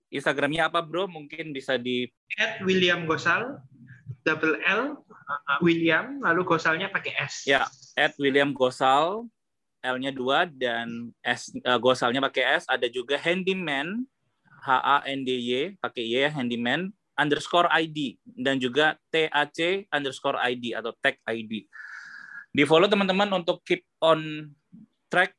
Instagramnya 0.09 0.73
apa 0.73 0.81
bro? 0.81 1.05
Mungkin 1.05 1.53
bisa 1.53 1.77
di 1.77 2.09
at 2.41 2.65
William 2.65 3.05
Gosal 3.05 3.61
double 4.27 4.59
L 4.67 4.99
William 5.63 6.19
lalu 6.19 6.43
Gosalnya 6.43 6.91
pakai 6.91 7.15
S. 7.23 7.47
Ya 7.47 7.71
at 7.95 8.19
William 8.19 8.51
Gosal 8.51 9.31
L-nya 9.87 10.11
dua 10.11 10.51
dan 10.51 11.15
S 11.23 11.55
uh, 11.63 11.79
Gosalnya 11.79 12.19
pakai 12.19 12.59
S. 12.59 12.67
Ada 12.67 12.91
juga 12.91 13.15
handyman 13.23 14.03
H 14.67 14.69
A 14.83 14.99
N 15.07 15.23
D 15.23 15.31
Y 15.31 15.79
pakai 15.79 16.03
Y 16.03 16.27
handyman 16.27 16.91
underscore 17.15 17.71
ID 17.71 18.19
dan 18.27 18.59
juga 18.59 18.99
TAC 19.15 19.89
underscore 19.95 20.43
ID 20.43 20.75
atau 20.75 20.91
tag 20.99 21.17
ID 21.25 21.65
di 22.57 22.65
follow 22.65 22.89
teman-teman 22.89 23.29
untuk 23.37 23.61
keep 23.69 23.85
on 24.01 24.49
track 25.13 25.37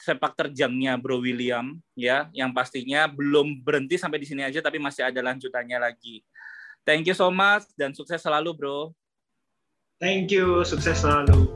sepak 0.00 0.32
terjangnya 0.32 0.96
Bro 0.96 1.20
William 1.20 1.76
ya. 1.92 2.32
Yang 2.32 2.50
pastinya 2.56 3.04
belum 3.04 3.60
berhenti 3.60 4.00
sampai 4.00 4.20
di 4.20 4.26
sini 4.28 4.44
aja 4.44 4.64
tapi 4.64 4.80
masih 4.80 5.04
ada 5.04 5.20
lanjutannya 5.20 5.76
lagi. 5.76 6.24
Thank 6.84 7.08
you 7.08 7.16
so 7.16 7.32
much 7.32 7.64
dan 7.80 7.96
sukses 7.96 8.20
selalu 8.20 8.52
Bro. 8.52 8.76
Thank 9.96 10.28
you, 10.28 10.60
sukses 10.68 11.00
selalu. 11.00 11.48